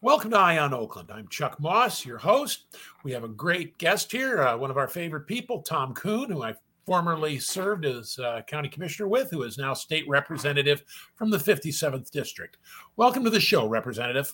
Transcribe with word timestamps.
Welcome 0.00 0.30
to 0.30 0.38
Eye 0.38 0.58
on 0.58 0.72
Oakland. 0.72 1.10
I'm 1.12 1.26
Chuck 1.26 1.58
Moss, 1.58 2.06
your 2.06 2.18
host. 2.18 2.76
We 3.02 3.10
have 3.10 3.24
a 3.24 3.28
great 3.28 3.76
guest 3.78 4.12
here, 4.12 4.40
uh, 4.40 4.56
one 4.56 4.70
of 4.70 4.76
our 4.76 4.86
favorite 4.86 5.26
people, 5.26 5.60
Tom 5.60 5.92
Kuhn, 5.92 6.30
who 6.30 6.44
I 6.44 6.54
formerly 6.86 7.40
served 7.40 7.84
as 7.84 8.16
uh, 8.20 8.42
county 8.46 8.68
commissioner 8.68 9.08
with, 9.08 9.28
who 9.32 9.42
is 9.42 9.58
now 9.58 9.74
state 9.74 10.08
representative 10.08 10.84
from 11.16 11.30
the 11.30 11.36
57th 11.36 12.12
district. 12.12 12.58
Welcome 12.94 13.24
to 13.24 13.30
the 13.30 13.40
show, 13.40 13.66
Representative. 13.66 14.32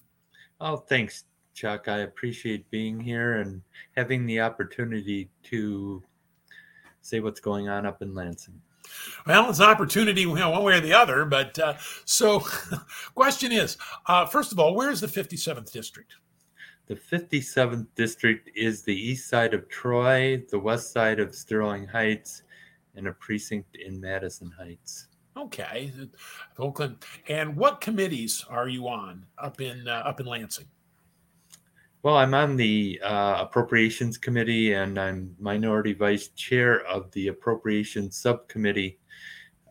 Oh, 0.61 0.77
thanks, 0.77 1.25
Chuck. 1.55 1.89
I 1.89 2.01
appreciate 2.01 2.71
being 2.71 3.01
here 3.01 3.41
and 3.41 3.62
having 3.96 4.27
the 4.27 4.43
opportunity 4.43 5.31
to 5.45 6.03
say 7.01 7.21
what's 7.21 7.41
going 7.41 7.71
on 7.71 7.87
up 7.87 8.03
in 8.03 8.15
Lansing. 8.15 8.61
Well, 9.27 9.51
it's 9.51 9.59
an 9.59 9.66
opportunity, 9.66 10.23
you 10.23 10.35
know, 10.35 10.51
one 10.51 10.62
way 10.62 10.75
or 10.75 10.80
the 10.80 10.93
other. 10.93 11.24
But 11.24 11.59
uh, 11.59 11.74
so, 12.05 12.41
question 13.15 13.52
is, 13.52 13.77
uh, 14.07 14.27
first 14.27 14.52
of 14.52 14.59
all, 14.59 14.74
where 14.74 14.91
is 14.91 15.01
the 15.01 15.07
57th 15.07 15.73
district? 15.73 16.15
The 16.87 16.97
57th 16.97 17.87
district 17.95 18.51
is 18.55 18.83
the 18.83 18.95
east 18.95 19.29
side 19.29 19.55
of 19.55 19.69
Troy, 19.69 20.43
the 20.51 20.59
west 20.59 20.93
side 20.93 21.19
of 21.19 21.34
Sterling 21.34 21.87
Heights, 21.87 22.43
and 22.95 23.09
a 23.09 23.12
precinct 23.12 23.77
in 23.77 24.01
Madison 24.01 24.52
Heights. 24.59 25.09
Okay, 25.37 25.93
Oakland. 26.59 26.96
And 27.29 27.57
what 27.57 27.80
committees 27.80 28.45
are 28.48 28.69
you 28.69 28.87
on 28.87 29.24
up 29.38 29.60
in 29.60 29.88
uh, 29.88 30.02
up 30.05 30.21
in 30.21 30.27
Lansing? 30.27 30.66
Well, 32.05 32.19
I'm 32.19 32.35
on 32.35 32.57
the 32.57 33.01
uh, 33.03 33.39
Appropriations 33.41 34.19
Committee 34.19 34.75
and 34.75 35.01
I'm 35.01 35.35
Minority 35.41 35.95
Vice 35.95 36.29
Chair 36.29 36.85
of 36.85 37.11
the 37.13 37.29
Appropriations 37.29 38.19
Subcommittee 38.19 38.99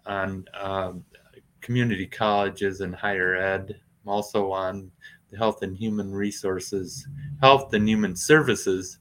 on 0.07 0.43
um, 0.59 1.03
community 1.61 2.07
colleges 2.07 2.81
and 2.81 2.95
higher 2.95 3.35
ed. 3.35 3.79
I'm 4.03 4.09
also 4.09 4.51
on 4.51 4.89
the 5.29 5.37
Health 5.37 5.61
and 5.61 5.77
Human 5.77 6.11
Resources, 6.11 7.07
Health 7.39 7.71
and 7.75 7.87
Human 7.87 8.15
Services 8.15 8.97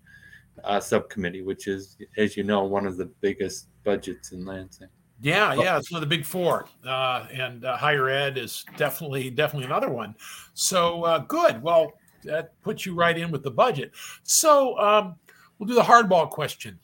uh, 0.64 0.78
Subcommittee, 0.78 1.40
which 1.40 1.68
is, 1.68 1.96
as 2.18 2.36
you 2.36 2.44
know, 2.44 2.64
one 2.64 2.86
of 2.86 2.98
the 2.98 3.06
biggest 3.22 3.68
budgets 3.82 4.32
in 4.32 4.44
Lansing. 4.44 4.88
Yeah, 5.22 5.54
yeah, 5.54 5.78
it's 5.78 5.90
one 5.90 6.02
of 6.02 6.06
the 6.06 6.14
big 6.14 6.26
four, 6.26 6.66
uh, 6.84 7.26
and 7.32 7.64
uh, 7.64 7.78
higher 7.78 8.10
ed 8.10 8.36
is 8.36 8.64
definitely 8.76 9.30
definitely 9.30 9.66
another 9.66 9.88
one. 9.88 10.16
So 10.52 11.04
uh, 11.04 11.18
good. 11.20 11.62
Well, 11.62 11.92
that 12.24 12.60
puts 12.62 12.86
you 12.86 12.94
right 12.94 13.16
in 13.16 13.30
with 13.30 13.42
the 13.42 13.50
budget. 13.50 13.92
So 14.22 14.78
um, 14.78 15.16
we'll 15.58 15.68
do 15.68 15.74
the 15.74 15.82
hardball 15.82 16.30
question. 16.30 16.78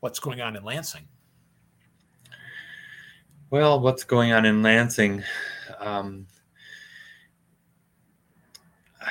What's 0.00 0.18
going 0.18 0.40
on 0.40 0.56
in 0.56 0.64
Lansing? 0.64 1.06
Well, 3.50 3.80
what's 3.80 4.04
going 4.04 4.32
on 4.32 4.46
in 4.46 4.62
Lansing? 4.62 5.24
Um, 5.78 6.26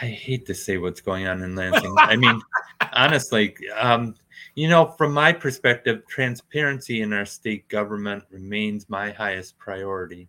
I 0.02 0.06
hate 0.06 0.46
to 0.46 0.56
say 0.56 0.78
what's 0.78 1.02
going 1.02 1.28
on 1.28 1.44
in 1.44 1.56
Lansing. 1.56 1.94
I 1.98 2.16
mean, 2.16 2.42
honestly, 2.94 3.56
um, 3.78 4.16
you 4.56 4.70
know, 4.70 4.94
from 4.98 5.14
my 5.14 5.34
perspective, 5.34 6.04
transparency 6.08 7.02
in 7.02 7.12
our 7.12 7.26
state 7.26 7.68
government 7.68 8.24
remains 8.32 8.90
my 8.90 9.12
highest 9.12 9.58
priority. 9.58 10.28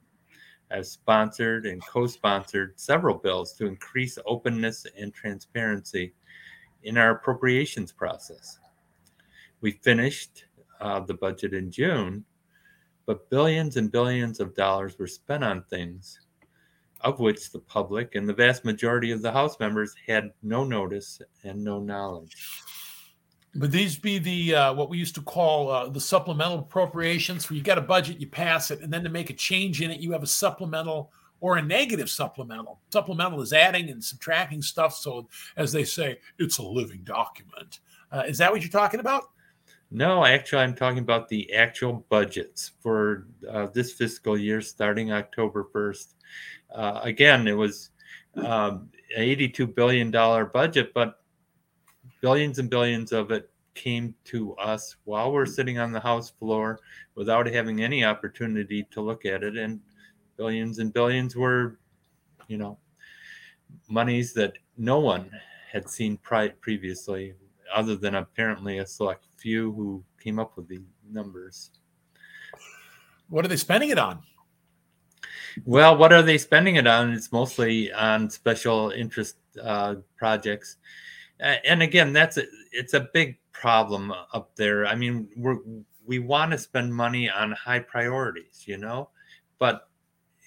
I've 0.71 0.87
sponsored 0.87 1.67
and 1.67 1.85
co 1.85 2.07
sponsored 2.07 2.79
several 2.79 3.19
bills 3.19 3.53
to 3.55 3.67
increase 3.67 4.19
openness 4.27 4.87
and 4.97 5.13
transparency 5.13 6.15
in 6.85 6.97
our 6.97 7.11
appropriations 7.13 7.93
process. 7.93 8.59
We 9.61 9.73
finished 9.73 10.47
uh, 10.81 11.01
the 11.01 11.15
budget 11.15 11.53
in 11.53 11.71
June, 11.71 12.25
but 13.07 13.29
billions 13.31 13.77
and 13.77 13.91
billions 13.91 14.41
of 14.41 14.55
dollars 14.55 14.99
were 14.99 15.07
spent 15.07 15.45
on 15.45 15.65
things 15.65 16.21
of 17.03 17.19
which 17.19 17.51
the 17.51 17.59
public 17.59 18.15
and 18.15 18.29
the 18.29 18.35
vast 18.35 18.65
majority 18.65 19.11
of 19.11 19.23
the 19.23 19.33
House 19.33 19.59
members 19.59 19.95
had 20.07 20.31
no 20.43 20.65
notice 20.65 21.21
and 21.45 21.63
no 21.63 21.81
knowledge. 21.81 22.37
Would 23.57 23.73
these 23.73 23.99
be 23.99 24.19
the 24.19 24.55
uh, 24.55 24.75
what 24.75 24.89
we 24.89 24.99
used 24.99 25.17
to 25.17 25.23
call 25.23 25.71
uh, 25.71 25.89
the 25.89 26.01
supplemental 26.01 26.61
appropriations, 26.61 27.51
where 27.51 27.57
you 27.57 27.63
got 27.63 27.79
a 27.79 27.83
budget, 27.83 28.21
you 28.21 28.29
pass 28.29 28.71
it, 28.71 28.81
and 28.81 28.93
then 28.93 29.03
to 29.03 29.11
make 29.11 29.31
a 29.31 29.35
change 29.35 29.83
in 29.83 29.91
it, 29.91 30.01
you 30.01 30.13
have 30.13 30.23
a 30.23 30.29
supplemental 30.29 31.11
or 31.41 31.57
a 31.57 31.63
negative 31.63 32.09
supplemental. 32.09 32.79
Supplemental 32.91 33.41
is 33.41 33.53
adding 33.53 33.91
and 33.91 34.05
subtracting 34.05 34.63
stuff, 34.63 34.95
so 34.95 35.29
as 35.57 35.73
they 35.73 35.85
say, 35.85 36.19
it's 36.39 36.59
a 36.59 36.63
living 36.63 37.01
document. 37.03 37.81
Uh, 38.13 38.23
is 38.27 38.39
that 38.39 38.53
what 38.53 38.61
you're 38.61 38.71
talking 38.71 39.01
about? 39.01 39.31
No, 39.91 40.25
actually, 40.25 40.63
I'm 40.63 40.75
talking 40.75 41.01
about 41.01 41.29
the 41.29 41.53
actual 41.53 42.05
budgets 42.09 42.73
for 42.81 43.27
uh, 43.51 43.67
this 43.73 43.93
fiscal 43.93 44.39
year 44.39 44.61
starting 44.61 45.13
October 45.13 45.67
1st. 45.75 46.15
Uh, 46.73 47.01
again, 47.03 47.49
it 47.49 47.57
was 47.57 47.91
um, 48.37 48.89
an 49.17 49.25
$82 49.25 49.75
billion 49.75 50.11
budget, 50.53 50.95
but 50.95 51.20
billions 52.21 52.59
and 52.59 52.71
billions 52.71 53.13
of 53.13 53.31
it 53.31 53.51
came 53.75 54.15
to 54.25 54.55
us 54.57 54.97
while 55.05 55.33
we're 55.33 55.47
sitting 55.47 55.79
on 55.79 55.93
the 55.93 56.01
house 56.01 56.31
floor 56.31 56.81
without 57.15 57.47
having 57.47 57.83
any 57.83 58.05
opportunity 58.05 58.87
to 58.91 59.01
look 59.01 59.25
at 59.25 59.43
it. 59.43 59.57
And 59.57 59.81
billions 60.37 60.79
and 60.79 60.93
billions 60.93 61.37
were 61.37 61.79
you 62.49 62.57
know 62.57 62.79
monies 63.89 64.33
that 64.35 64.55
no 64.77 64.99
one 64.99 65.31
had 65.71 65.89
seen 65.89 66.17
pri- 66.19 66.49
previously 66.49 67.35
other 67.75 67.95
than 67.95 68.17
apparently 68.17 68.79
a 68.79 68.87
select 68.87 69.25
few 69.37 69.73
who 69.73 70.03
came 70.23 70.39
up 70.39 70.57
with 70.57 70.67
the 70.69 70.81
numbers. 71.09 71.71
What 73.29 73.45
are 73.45 73.49
they 73.49 73.57
spending 73.57 73.91
it 73.91 73.99
on? 73.99 74.21
Well 75.65 75.97
what 75.97 76.13
are 76.13 76.23
they 76.23 76.39
spending 76.39 76.77
it 76.77 76.87
on? 76.87 77.13
It's 77.13 77.31
mostly 77.31 77.93
on 77.93 78.31
special 78.31 78.91
interest 78.91 79.37
uh, 79.63 79.97
projects 80.17 80.77
and 81.41 81.83
again 81.83 82.13
that's 82.13 82.37
a, 82.37 82.45
it's 82.73 82.95
a 82.95 83.09
big 83.13 83.39
problem 83.53 84.13
up 84.33 84.55
there. 84.57 84.87
I 84.87 84.95
mean 84.95 85.29
we're 85.37 85.59
we 86.07 86.19
want 86.19 86.51
to 86.53 86.59
spend 86.59 86.95
money 86.95 87.31
on 87.31 87.53
high 87.53 87.81
priorities 87.81 88.65
you 88.67 88.77
know? 88.77 89.11
But 89.59 89.89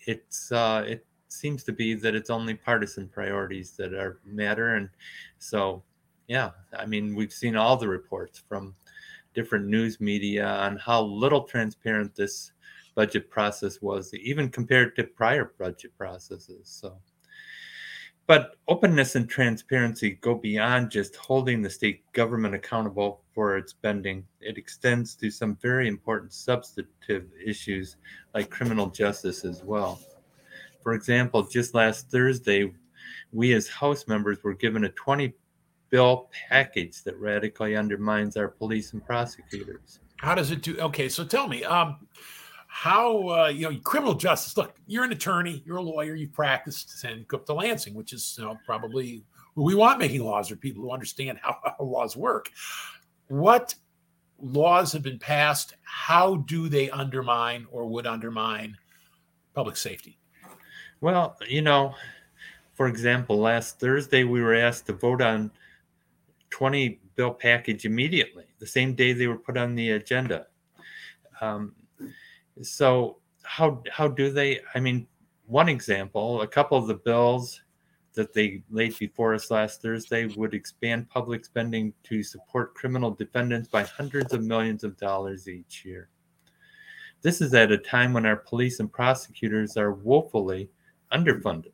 it's 0.05 0.51
uh 0.51 0.83
it 0.87 1.05
seems 1.33 1.63
to 1.63 1.71
be 1.71 1.95
that 1.95 2.15
it's 2.15 2.29
only 2.29 2.53
partisan 2.53 3.07
priorities 3.07 3.71
that 3.71 3.93
are 3.93 4.19
matter 4.25 4.75
and 4.75 4.89
so 5.39 5.83
yeah 6.27 6.51
i 6.77 6.85
mean 6.85 7.15
we've 7.15 7.33
seen 7.33 7.55
all 7.55 7.75
the 7.75 7.87
reports 7.87 8.41
from 8.47 8.73
different 9.33 9.65
news 9.65 9.99
media 9.99 10.45
on 10.45 10.77
how 10.77 11.01
little 11.01 11.41
transparent 11.41 12.13
this 12.15 12.51
budget 12.95 13.29
process 13.31 13.81
was 13.81 14.13
even 14.13 14.47
compared 14.47 14.95
to 14.95 15.03
prior 15.03 15.53
budget 15.57 15.95
processes 15.97 16.67
so 16.69 16.95
but 18.25 18.55
openness 18.67 19.15
and 19.15 19.29
transparency 19.29 20.11
go 20.21 20.35
beyond 20.35 20.89
just 20.89 21.15
holding 21.15 21.61
the 21.61 21.69
state 21.69 22.03
government 22.13 22.55
accountable 22.55 23.21
for 23.33 23.57
its 23.57 23.71
spending. 23.71 24.25
It 24.39 24.57
extends 24.57 25.15
to 25.15 25.29
some 25.29 25.57
very 25.61 25.87
important 25.87 26.31
substantive 26.31 27.27
issues 27.45 27.97
like 28.33 28.49
criminal 28.49 28.87
justice 28.87 29.43
as 29.43 29.63
well. 29.63 29.99
For 30.81 30.93
example, 30.93 31.43
just 31.43 31.73
last 31.73 32.09
Thursday, 32.09 32.71
we 33.31 33.53
as 33.53 33.67
House 33.67 34.07
members 34.07 34.43
were 34.43 34.53
given 34.53 34.85
a 34.85 34.89
20 34.89 35.33
bill 35.89 36.29
package 36.49 37.03
that 37.03 37.17
radically 37.19 37.75
undermines 37.75 38.37
our 38.37 38.47
police 38.47 38.93
and 38.93 39.05
prosecutors. 39.05 39.99
How 40.17 40.35
does 40.35 40.51
it 40.51 40.61
do? 40.61 40.79
Okay, 40.79 41.09
so 41.09 41.25
tell 41.25 41.47
me, 41.47 41.63
um, 41.63 42.07
how 42.73 43.29
uh, 43.29 43.47
you 43.49 43.69
know 43.69 43.79
criminal 43.83 44.15
justice 44.15 44.57
look 44.57 44.73
you're 44.87 45.03
an 45.03 45.11
attorney 45.11 45.61
you're 45.63 45.77
a 45.77 45.81
lawyer 45.81 46.15
you've 46.15 46.33
practiced 46.33 47.03
and 47.03 47.23
up 47.31 47.45
to 47.45 47.53
lansing 47.53 47.93
which 47.93 48.13
is 48.13 48.35
you 48.39 48.43
know, 48.43 48.57
probably 48.65 49.23
we 49.53 49.75
want 49.75 49.99
making 49.99 50.23
laws 50.23 50.49
are 50.49 50.55
people 50.55 50.81
who 50.81 50.91
understand 50.91 51.37
how, 51.39 51.55
how 51.77 51.83
laws 51.83 52.17
work. 52.17 52.49
What 53.27 53.75
laws 54.41 54.91
have 54.91 55.03
been 55.03 55.19
passed? 55.19 55.75
How 55.83 56.37
do 56.37 56.67
they 56.67 56.89
undermine 56.89 57.67
or 57.69 57.85
would 57.85 58.07
undermine 58.07 58.75
public 59.53 59.77
safety? 59.77 60.17
Well 60.99 61.37
you 61.47 61.61
know 61.61 61.93
for 62.73 62.87
example 62.87 63.37
last 63.37 63.79
thursday 63.79 64.23
we 64.23 64.41
were 64.41 64.55
asked 64.55 64.87
to 64.87 64.93
vote 64.93 65.21
on 65.21 65.51
20 66.49 66.99
bill 67.15 67.35
package 67.35 67.85
immediately 67.85 68.45
the 68.57 68.65
same 68.65 68.95
day 68.95 69.13
they 69.13 69.27
were 69.27 69.37
put 69.37 69.57
on 69.57 69.75
the 69.75 69.91
agenda. 69.91 70.47
Um, 71.39 71.75
so 72.61 73.17
how 73.43 73.81
how 73.91 74.07
do 74.07 74.31
they? 74.31 74.61
I 74.75 74.79
mean, 74.79 75.07
one 75.45 75.69
example, 75.69 76.41
a 76.41 76.47
couple 76.47 76.77
of 76.77 76.87
the 76.87 76.95
bills 76.95 77.61
that 78.13 78.33
they 78.33 78.61
laid 78.69 78.97
before 78.99 79.33
us 79.33 79.49
last 79.49 79.81
Thursday 79.81 80.27
would 80.27 80.53
expand 80.53 81.09
public 81.09 81.43
spending 81.45 81.93
to 82.03 82.21
support 82.21 82.75
criminal 82.75 83.11
defendants 83.11 83.67
by 83.67 83.83
hundreds 83.83 84.33
of 84.33 84.43
millions 84.43 84.83
of 84.83 84.97
dollars 84.97 85.47
each 85.47 85.83
year. 85.83 86.09
This 87.23 87.41
is 87.41 87.53
at 87.53 87.71
a 87.71 87.77
time 87.77 88.13
when 88.13 88.25
our 88.25 88.35
police 88.35 88.79
and 88.79 88.91
prosecutors 88.91 89.77
are 89.77 89.93
woefully 89.93 90.69
underfunded. 91.11 91.71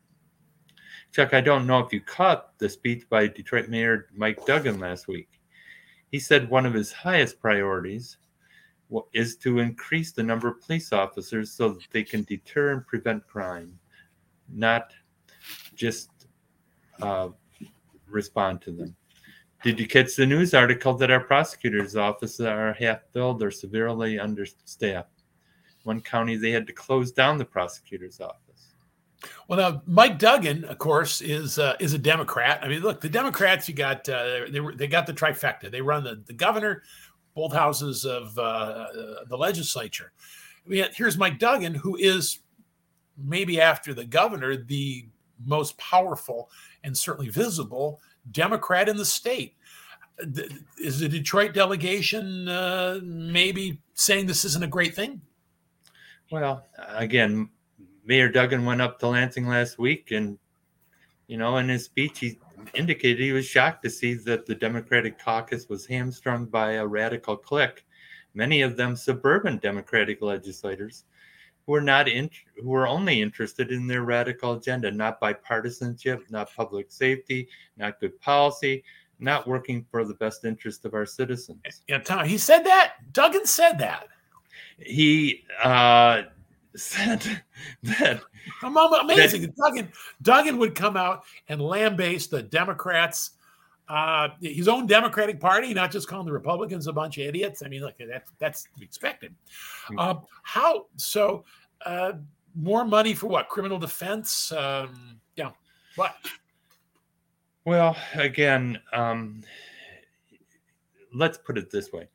Chuck, 1.12 1.34
I 1.34 1.40
don't 1.40 1.66
know 1.66 1.80
if 1.80 1.92
you 1.92 2.00
caught 2.00 2.56
the 2.58 2.68
speech 2.68 3.08
by 3.10 3.26
Detroit 3.26 3.68
Mayor 3.68 4.06
Mike 4.14 4.46
Duggan 4.46 4.78
last 4.78 5.08
week. 5.08 5.40
He 6.10 6.20
said 6.20 6.48
one 6.48 6.66
of 6.66 6.72
his 6.72 6.92
highest 6.92 7.40
priorities 7.40 8.16
is 9.12 9.36
to 9.36 9.58
increase 9.60 10.12
the 10.12 10.22
number 10.22 10.48
of 10.48 10.60
police 10.60 10.92
officers 10.92 11.52
so 11.52 11.70
that 11.70 11.86
they 11.92 12.02
can 12.02 12.22
deter 12.24 12.72
and 12.72 12.86
prevent 12.86 13.26
crime, 13.26 13.78
not 14.52 14.92
just 15.74 16.10
uh, 17.00 17.28
respond 18.08 18.60
to 18.62 18.72
them. 18.72 18.96
Did 19.62 19.78
you 19.78 19.86
catch 19.86 20.16
the 20.16 20.26
news 20.26 20.54
article 20.54 20.94
that 20.94 21.10
our 21.10 21.20
prosecutor's 21.20 21.94
offices 21.94 22.46
are 22.46 22.72
half 22.74 23.00
filled 23.12 23.42
or 23.42 23.50
severely 23.50 24.18
understaffed? 24.18 25.22
One 25.84 26.00
county 26.00 26.36
they 26.36 26.50
had 26.50 26.66
to 26.66 26.72
close 26.72 27.12
down 27.12 27.38
the 27.38 27.44
prosecutor's 27.44 28.20
office. 28.20 28.74
Well, 29.48 29.58
now 29.58 29.82
Mike 29.86 30.18
Duggan, 30.18 30.64
of 30.64 30.78
course, 30.78 31.20
is 31.20 31.58
uh, 31.58 31.76
is 31.78 31.92
a 31.92 31.98
Democrat. 31.98 32.60
I 32.62 32.68
mean, 32.68 32.80
look, 32.80 33.02
the 33.02 33.08
Democrats 33.08 33.68
you 33.68 33.74
got 33.74 34.08
uh, 34.08 34.46
they 34.50 34.60
they 34.76 34.86
got 34.86 35.06
the 35.06 35.12
trifecta. 35.12 35.70
They 35.70 35.82
run 35.82 36.04
the, 36.04 36.22
the 36.26 36.32
governor, 36.32 36.82
both 37.34 37.52
houses 37.52 38.04
of 38.04 38.36
uh, 38.38 38.86
the 39.28 39.36
legislature. 39.36 40.12
Here's 40.66 41.16
Mike 41.16 41.38
Duggan, 41.38 41.74
who 41.74 41.96
is 41.96 42.40
maybe 43.16 43.60
after 43.60 43.94
the 43.94 44.04
governor 44.04 44.56
the 44.56 45.06
most 45.44 45.76
powerful 45.78 46.50
and 46.84 46.96
certainly 46.96 47.30
visible 47.30 48.00
Democrat 48.30 48.88
in 48.88 48.96
the 48.96 49.04
state. 49.04 49.54
Is 50.78 51.00
the 51.00 51.08
Detroit 51.08 51.54
delegation 51.54 52.46
uh, 52.46 53.00
maybe 53.02 53.80
saying 53.94 54.26
this 54.26 54.44
isn't 54.44 54.62
a 54.62 54.68
great 54.68 54.94
thing? 54.94 55.22
Well, 56.30 56.66
again, 56.88 57.48
Mayor 58.04 58.28
Duggan 58.28 58.64
went 58.66 58.82
up 58.82 58.98
to 58.98 59.08
Lansing 59.08 59.48
last 59.48 59.78
week, 59.78 60.10
and 60.10 60.38
you 61.26 61.38
know, 61.38 61.56
in 61.56 61.68
his 61.68 61.84
speech, 61.84 62.18
he 62.18 62.38
indicated 62.74 63.20
he 63.20 63.32
was 63.32 63.46
shocked 63.46 63.82
to 63.84 63.90
see 63.90 64.14
that 64.14 64.46
the 64.46 64.54
Democratic 64.54 65.18
caucus 65.18 65.68
was 65.68 65.86
hamstrung 65.86 66.46
by 66.46 66.72
a 66.72 66.86
radical 66.86 67.36
clique, 67.36 67.86
many 68.34 68.62
of 68.62 68.76
them 68.76 68.96
suburban 68.96 69.58
Democratic 69.58 70.22
legislators 70.22 71.04
who 71.66 71.74
are 71.74 71.80
not 71.80 72.08
in, 72.08 72.28
who 72.62 72.74
are 72.74 72.88
only 72.88 73.20
interested 73.20 73.70
in 73.70 73.86
their 73.86 74.02
radical 74.02 74.54
agenda, 74.54 74.90
not 74.90 75.20
bipartisanship, 75.20 76.30
not 76.30 76.54
public 76.54 76.90
safety, 76.90 77.48
not 77.76 78.00
good 78.00 78.18
policy, 78.20 78.82
not 79.18 79.46
working 79.46 79.86
for 79.90 80.04
the 80.04 80.14
best 80.14 80.44
interest 80.44 80.84
of 80.84 80.94
our 80.94 81.06
citizens. 81.06 81.60
Yeah, 81.88 81.98
Tom, 81.98 82.24
he 82.24 82.38
said 82.38 82.64
that. 82.64 82.94
Duggan 83.12 83.46
said 83.46 83.78
that. 83.78 84.08
He 84.78 85.44
uh, 85.62 86.22
said 86.76 87.42
that. 87.82 88.22
Amazing. 88.62 89.42
That, 89.42 89.56
Duggan, 89.56 89.92
Duggan 90.22 90.58
would 90.58 90.74
come 90.74 90.96
out 90.96 91.24
and 91.48 91.60
lambaste 91.60 92.30
the 92.30 92.42
Democrats, 92.42 93.32
uh, 93.88 94.28
his 94.40 94.68
own 94.68 94.86
Democratic 94.86 95.40
Party, 95.40 95.74
not 95.74 95.90
just 95.90 96.08
calling 96.08 96.26
the 96.26 96.32
Republicans 96.32 96.86
a 96.86 96.92
bunch 96.92 97.18
of 97.18 97.26
idiots. 97.26 97.62
I 97.64 97.68
mean, 97.68 97.82
look, 97.82 97.94
that's 97.98 98.32
that's 98.38 98.68
expected. 98.80 99.34
Uh, 99.96 100.14
how 100.42 100.86
so? 100.96 101.44
Uh, 101.84 102.12
more 102.54 102.84
money 102.84 103.14
for 103.14 103.26
what? 103.26 103.48
Criminal 103.48 103.78
defense? 103.78 104.52
Um, 104.52 105.20
yeah. 105.36 105.50
What? 105.96 106.14
Well, 107.64 107.96
again, 108.14 108.80
um, 108.92 109.42
let's 111.14 111.38
put 111.38 111.58
it 111.58 111.70
this 111.70 111.92
way. 111.92 112.08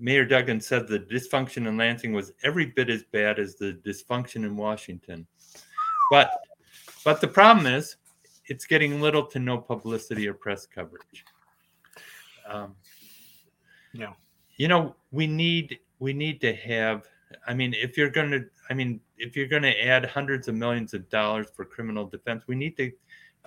Mayor 0.00 0.24
Duggan 0.24 0.60
said 0.60 0.86
the 0.86 1.00
dysfunction 1.00 1.66
in 1.66 1.76
Lansing 1.76 2.12
was 2.12 2.32
every 2.44 2.66
bit 2.66 2.88
as 2.88 3.04
bad 3.04 3.38
as 3.38 3.56
the 3.56 3.78
dysfunction 3.84 4.36
in 4.36 4.56
Washington. 4.56 5.26
But 6.10 6.30
but 7.04 7.20
the 7.20 7.28
problem 7.28 7.66
is 7.66 7.96
it's 8.46 8.64
getting 8.64 9.00
little 9.00 9.26
to 9.26 9.38
no 9.38 9.58
publicity 9.58 10.28
or 10.28 10.34
press 10.34 10.66
coverage. 10.66 11.24
Um, 12.48 12.74
yeah. 13.92 14.12
You 14.56 14.68
know, 14.68 14.94
we 15.10 15.26
need 15.26 15.78
we 15.98 16.12
need 16.12 16.40
to 16.42 16.54
have 16.54 17.06
I 17.46 17.54
mean, 17.54 17.74
if 17.74 17.96
you're 17.96 18.10
going 18.10 18.30
to 18.30 18.44
I 18.70 18.74
mean, 18.74 19.00
if 19.16 19.36
you're 19.36 19.48
going 19.48 19.62
to 19.62 19.86
add 19.86 20.04
hundreds 20.04 20.48
of 20.48 20.54
millions 20.54 20.94
of 20.94 21.08
dollars 21.08 21.48
for 21.54 21.64
criminal 21.64 22.06
defense, 22.06 22.44
we 22.46 22.54
need 22.54 22.76
to 22.76 22.92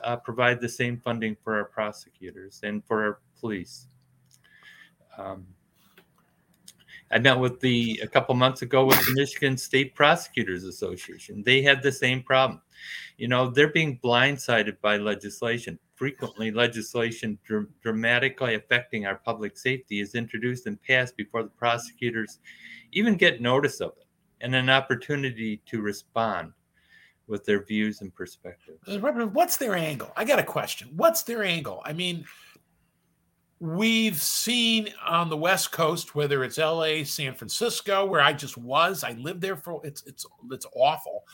uh, 0.03 0.15
provide 0.17 0.59
the 0.59 0.69
same 0.69 0.97
funding 0.97 1.37
for 1.43 1.55
our 1.57 1.65
prosecutors 1.65 2.59
and 2.63 2.83
for 2.85 3.03
our 3.03 3.19
police. 3.39 3.87
Um, 5.17 5.45
I 7.11 7.19
met 7.19 7.37
with 7.37 7.59
the 7.59 7.99
a 8.01 8.07
couple 8.07 8.33
months 8.35 8.61
ago 8.61 8.85
with 8.85 8.97
the 9.05 9.13
Michigan 9.15 9.57
State 9.57 9.95
Prosecutors 9.95 10.63
Association. 10.63 11.43
They 11.43 11.61
had 11.61 11.83
the 11.83 11.91
same 11.91 12.23
problem. 12.23 12.61
You 13.17 13.27
know, 13.27 13.49
they're 13.49 13.71
being 13.71 13.99
blindsided 14.03 14.79
by 14.81 14.97
legislation. 14.97 15.77
Frequently, 15.95 16.51
legislation 16.51 17.37
dr- 17.45 17.67
dramatically 17.81 18.55
affecting 18.55 19.05
our 19.05 19.15
public 19.15 19.57
safety 19.57 19.99
is 19.99 20.15
introduced 20.15 20.65
and 20.67 20.81
passed 20.81 21.15
before 21.17 21.43
the 21.43 21.49
prosecutors 21.49 22.39
even 22.91 23.15
get 23.15 23.41
notice 23.41 23.81
of 23.81 23.91
it 23.99 24.07
and 24.41 24.55
an 24.55 24.69
opportunity 24.69 25.61
to 25.65 25.81
respond 25.81 26.53
with 27.27 27.45
their 27.45 27.63
views 27.63 28.01
and 28.01 28.13
perspectives. 28.13 28.79
What's 29.33 29.57
their 29.57 29.75
angle? 29.75 30.11
I 30.17 30.25
got 30.25 30.39
a 30.39 30.43
question. 30.43 30.89
What's 30.95 31.23
their 31.23 31.43
angle? 31.43 31.81
I 31.85 31.93
mean, 31.93 32.25
We've 33.61 34.19
seen 34.19 34.89
on 35.05 35.29
the 35.29 35.37
West 35.37 35.71
Coast, 35.71 36.15
whether 36.15 36.43
it's 36.43 36.57
LA, 36.57 37.03
San 37.03 37.35
Francisco, 37.35 38.07
where 38.07 38.19
I 38.19 38.33
just 38.33 38.57
was, 38.57 39.03
I 39.03 39.11
lived 39.11 39.39
there 39.39 39.55
for 39.55 39.79
it's 39.85 40.01
it's 40.07 40.25
it's 40.49 40.65
awful. 40.75 41.25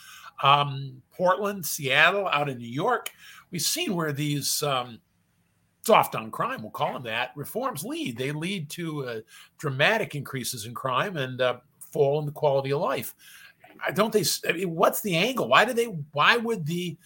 Um, 0.43 1.01
Portland, 1.13 1.65
Seattle, 1.65 2.27
out 2.27 2.49
in 2.49 2.57
New 2.57 2.67
York, 2.67 3.11
we've 3.49 3.61
seen 3.61 3.95
where 3.95 4.11
these 4.11 4.61
um, 4.61 4.99
soft 5.85 6.15
on 6.15 6.29
crime, 6.29 6.61
we'll 6.61 6.71
call 6.71 6.91
them 6.91 7.03
that, 7.03 7.31
reforms 7.37 7.85
lead. 7.85 8.17
They 8.17 8.33
lead 8.33 8.69
to 8.71 9.05
uh, 9.07 9.19
dramatic 9.57 10.13
increases 10.13 10.65
in 10.65 10.73
crime 10.73 11.15
and 11.15 11.39
uh, 11.39 11.59
fall 11.79 12.19
in 12.19 12.25
the 12.25 12.33
quality 12.33 12.73
of 12.73 12.81
life. 12.81 13.15
I 13.87 13.91
don't 13.91 14.11
they? 14.11 14.25
I 14.45 14.51
mean, 14.51 14.75
what's 14.75 14.99
the 14.99 15.15
angle? 15.15 15.47
Why 15.47 15.63
do 15.63 15.71
they? 15.71 15.85
Why 16.11 16.35
would 16.35 16.65
the 16.65 16.97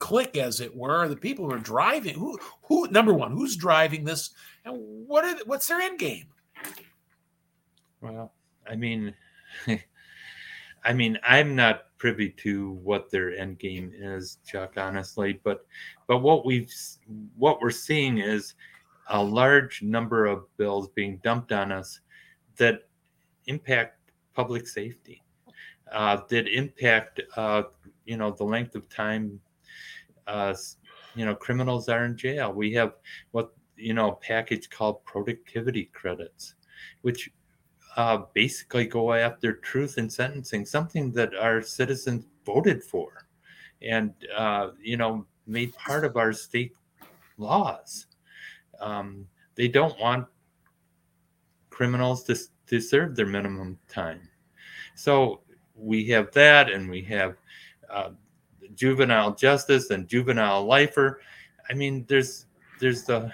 clique, 0.00 0.36
as 0.36 0.60
it 0.60 0.76
were, 0.76 1.06
the 1.06 1.14
people 1.14 1.44
who 1.44 1.54
are 1.54 1.58
driving? 1.58 2.14
Who? 2.14 2.38
Who? 2.62 2.88
Number 2.88 3.14
one, 3.14 3.30
who's 3.30 3.54
driving 3.54 4.02
this? 4.02 4.30
And 4.64 5.06
what 5.06 5.24
are 5.24 5.36
what's 5.46 5.68
their 5.68 5.80
end 5.80 6.00
game? 6.00 6.26
Well, 8.00 8.32
I 8.68 8.74
mean, 8.74 9.14
I 10.84 10.92
mean, 10.92 11.18
I'm 11.22 11.54
not 11.54 11.96
privy 11.98 12.30
to 12.30 12.72
what 12.82 13.10
their 13.10 13.36
end 13.36 13.58
game 13.58 13.92
is, 13.94 14.38
Chuck. 14.44 14.74
Honestly, 14.76 15.40
but 15.44 15.66
but 16.08 16.18
what 16.18 16.44
we've 16.44 16.72
what 17.36 17.60
we're 17.60 17.70
seeing 17.70 18.18
is 18.18 18.54
a 19.08 19.22
large 19.22 19.82
number 19.82 20.26
of 20.26 20.44
bills 20.56 20.88
being 20.88 21.20
dumped 21.22 21.52
on 21.52 21.70
us 21.70 22.00
that 22.56 22.88
impact 23.46 23.98
public 24.34 24.66
safety, 24.66 25.22
uh, 25.92 26.18
that 26.28 26.48
impact 26.48 27.20
uh, 27.36 27.62
you 28.06 28.16
know 28.16 28.30
the 28.30 28.44
length 28.44 28.74
of 28.74 28.88
time 28.88 29.38
uh, 30.26 30.54
you 31.14 31.24
know 31.24 31.34
criminals 31.34 31.88
are 31.88 32.04
in 32.04 32.16
jail. 32.16 32.52
We 32.52 32.72
have 32.74 32.94
what 33.32 33.52
you 33.76 33.94
know 33.94 34.12
package 34.22 34.70
called 34.70 35.04
productivity 35.04 35.86
credits, 35.92 36.54
which 37.02 37.30
uh, 37.96 38.22
basically 38.34 38.86
go 38.86 39.12
after 39.12 39.54
truth 39.54 39.98
in 39.98 40.08
sentencing, 40.08 40.64
something 40.64 41.10
that 41.12 41.34
our 41.34 41.62
citizens 41.62 42.24
voted 42.46 42.82
for, 42.82 43.26
and 43.82 44.12
uh, 44.36 44.70
you 44.80 44.96
know 44.96 45.26
made 45.46 45.74
part 45.74 46.04
of 46.04 46.16
our 46.16 46.32
state 46.32 46.74
laws. 47.38 48.06
Um, 48.80 49.26
they 49.56 49.68
don't 49.68 49.98
want 50.00 50.26
criminals 51.70 52.24
to 52.24 52.36
to 52.66 52.80
serve 52.80 53.16
their 53.16 53.26
minimum 53.26 53.78
time, 53.88 54.20
so 54.94 55.40
we 55.74 56.04
have 56.06 56.30
that, 56.32 56.70
and 56.70 56.88
we 56.88 57.02
have. 57.02 57.36
Uh, 57.88 58.10
juvenile 58.74 59.34
justice 59.34 59.90
and 59.90 60.08
juvenile 60.08 60.64
lifer. 60.64 61.20
I 61.68 61.74
mean, 61.74 62.04
there's 62.08 62.46
there's 62.78 63.04
the 63.04 63.32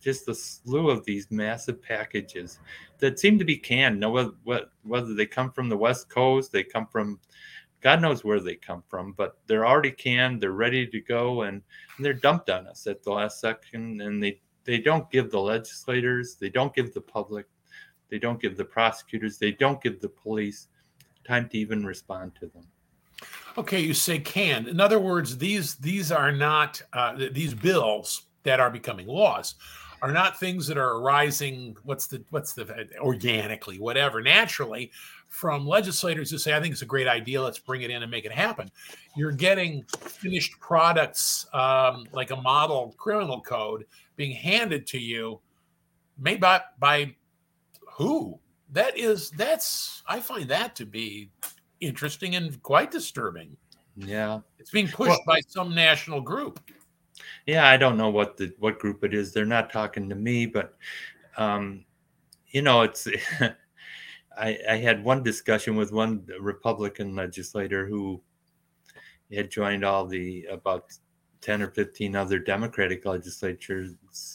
just 0.00 0.26
the 0.26 0.34
slew 0.34 0.90
of 0.90 1.04
these 1.04 1.30
massive 1.30 1.82
packages 1.82 2.58
that 2.98 3.18
seem 3.18 3.38
to 3.38 3.44
be 3.44 3.56
canned. 3.56 3.98
No, 3.98 4.32
what, 4.44 4.70
whether 4.82 5.14
they 5.14 5.24
come 5.24 5.50
from 5.50 5.70
the 5.70 5.76
West 5.76 6.10
Coast, 6.10 6.52
they 6.52 6.62
come 6.62 6.86
from 6.86 7.18
God 7.80 8.00
knows 8.00 8.24
where 8.24 8.40
they 8.40 8.54
come 8.54 8.82
from, 8.88 9.12
but 9.12 9.38
they're 9.46 9.66
already 9.66 9.90
canned, 9.90 10.40
they're 10.40 10.52
ready 10.52 10.86
to 10.86 11.00
go, 11.00 11.42
and, 11.42 11.60
and 11.96 12.04
they're 12.04 12.14
dumped 12.14 12.48
on 12.48 12.66
us 12.66 12.86
at 12.86 13.02
the 13.02 13.10
last 13.10 13.40
second. 13.40 14.00
And 14.00 14.22
they 14.22 14.40
they 14.64 14.78
don't 14.78 15.10
give 15.10 15.30
the 15.30 15.40
legislators, 15.40 16.36
they 16.36 16.48
don't 16.48 16.74
give 16.74 16.94
the 16.94 17.00
public, 17.00 17.46
they 18.08 18.18
don't 18.18 18.40
give 18.40 18.56
the 18.56 18.64
prosecutors, 18.64 19.36
they 19.36 19.52
don't 19.52 19.82
give 19.82 20.00
the 20.00 20.08
police 20.08 20.68
time 21.26 21.48
to 21.50 21.58
even 21.58 21.84
respond 21.84 22.34
to 22.40 22.46
them. 22.46 22.66
Okay, 23.56 23.80
you 23.80 23.94
say 23.94 24.18
can. 24.18 24.66
In 24.66 24.80
other 24.80 24.98
words, 24.98 25.38
these 25.38 25.76
these 25.76 26.10
are 26.10 26.32
not 26.32 26.82
uh, 26.92 27.14
these 27.32 27.54
bills 27.54 28.22
that 28.42 28.60
are 28.60 28.70
becoming 28.70 29.06
laws 29.06 29.54
are 30.04 30.12
not 30.12 30.38
things 30.38 30.66
that 30.66 30.76
are 30.76 30.98
arising 30.98 31.74
what's 31.84 32.06
the 32.06 32.22
what's 32.28 32.52
the 32.52 32.86
organically 32.98 33.78
whatever 33.78 34.20
naturally 34.20 34.90
from 35.28 35.66
legislators 35.66 36.30
who 36.30 36.36
say 36.36 36.54
i 36.54 36.60
think 36.60 36.72
it's 36.72 36.82
a 36.82 36.86
great 36.86 37.08
idea 37.08 37.40
let's 37.40 37.58
bring 37.58 37.80
it 37.80 37.90
in 37.90 38.02
and 38.02 38.10
make 38.10 38.26
it 38.26 38.32
happen 38.32 38.70
you're 39.16 39.32
getting 39.32 39.82
finished 39.98 40.60
products 40.60 41.46
um, 41.54 42.04
like 42.12 42.30
a 42.32 42.36
model 42.36 42.94
criminal 42.98 43.40
code 43.40 43.86
being 44.16 44.32
handed 44.32 44.86
to 44.86 44.98
you 44.98 45.40
made 46.18 46.38
by 46.38 46.60
by 46.78 47.10
who 47.96 48.38
that 48.72 48.98
is 48.98 49.30
that's 49.30 50.02
i 50.06 50.20
find 50.20 50.48
that 50.50 50.76
to 50.76 50.84
be 50.84 51.30
interesting 51.80 52.36
and 52.36 52.62
quite 52.62 52.90
disturbing 52.90 53.56
yeah 53.96 54.40
it's 54.58 54.70
being 54.70 54.88
pushed 54.88 55.10
well, 55.10 55.22
by 55.26 55.40
some 55.48 55.74
national 55.74 56.20
group 56.20 56.60
Yeah, 57.46 57.68
I 57.68 57.76
don't 57.76 57.96
know 57.96 58.10
what 58.10 58.36
the 58.36 58.52
what 58.58 58.78
group 58.78 59.04
it 59.04 59.14
is. 59.14 59.32
They're 59.32 59.44
not 59.44 59.70
talking 59.70 60.08
to 60.08 60.14
me, 60.14 60.46
but 60.46 60.74
um, 61.36 61.84
you 62.48 62.62
know, 62.62 62.82
it's. 62.82 63.08
I, 64.36 64.58
I 64.68 64.76
had 64.78 65.04
one 65.04 65.22
discussion 65.22 65.76
with 65.76 65.92
one 65.92 66.26
Republican 66.40 67.14
legislator 67.14 67.86
who 67.86 68.20
had 69.32 69.48
joined 69.48 69.84
all 69.84 70.06
the 70.06 70.44
about 70.50 70.92
10 71.40 71.62
or 71.62 71.68
15 71.68 72.16
other 72.16 72.40
Democratic 72.40 73.04
legislatures 73.04 73.92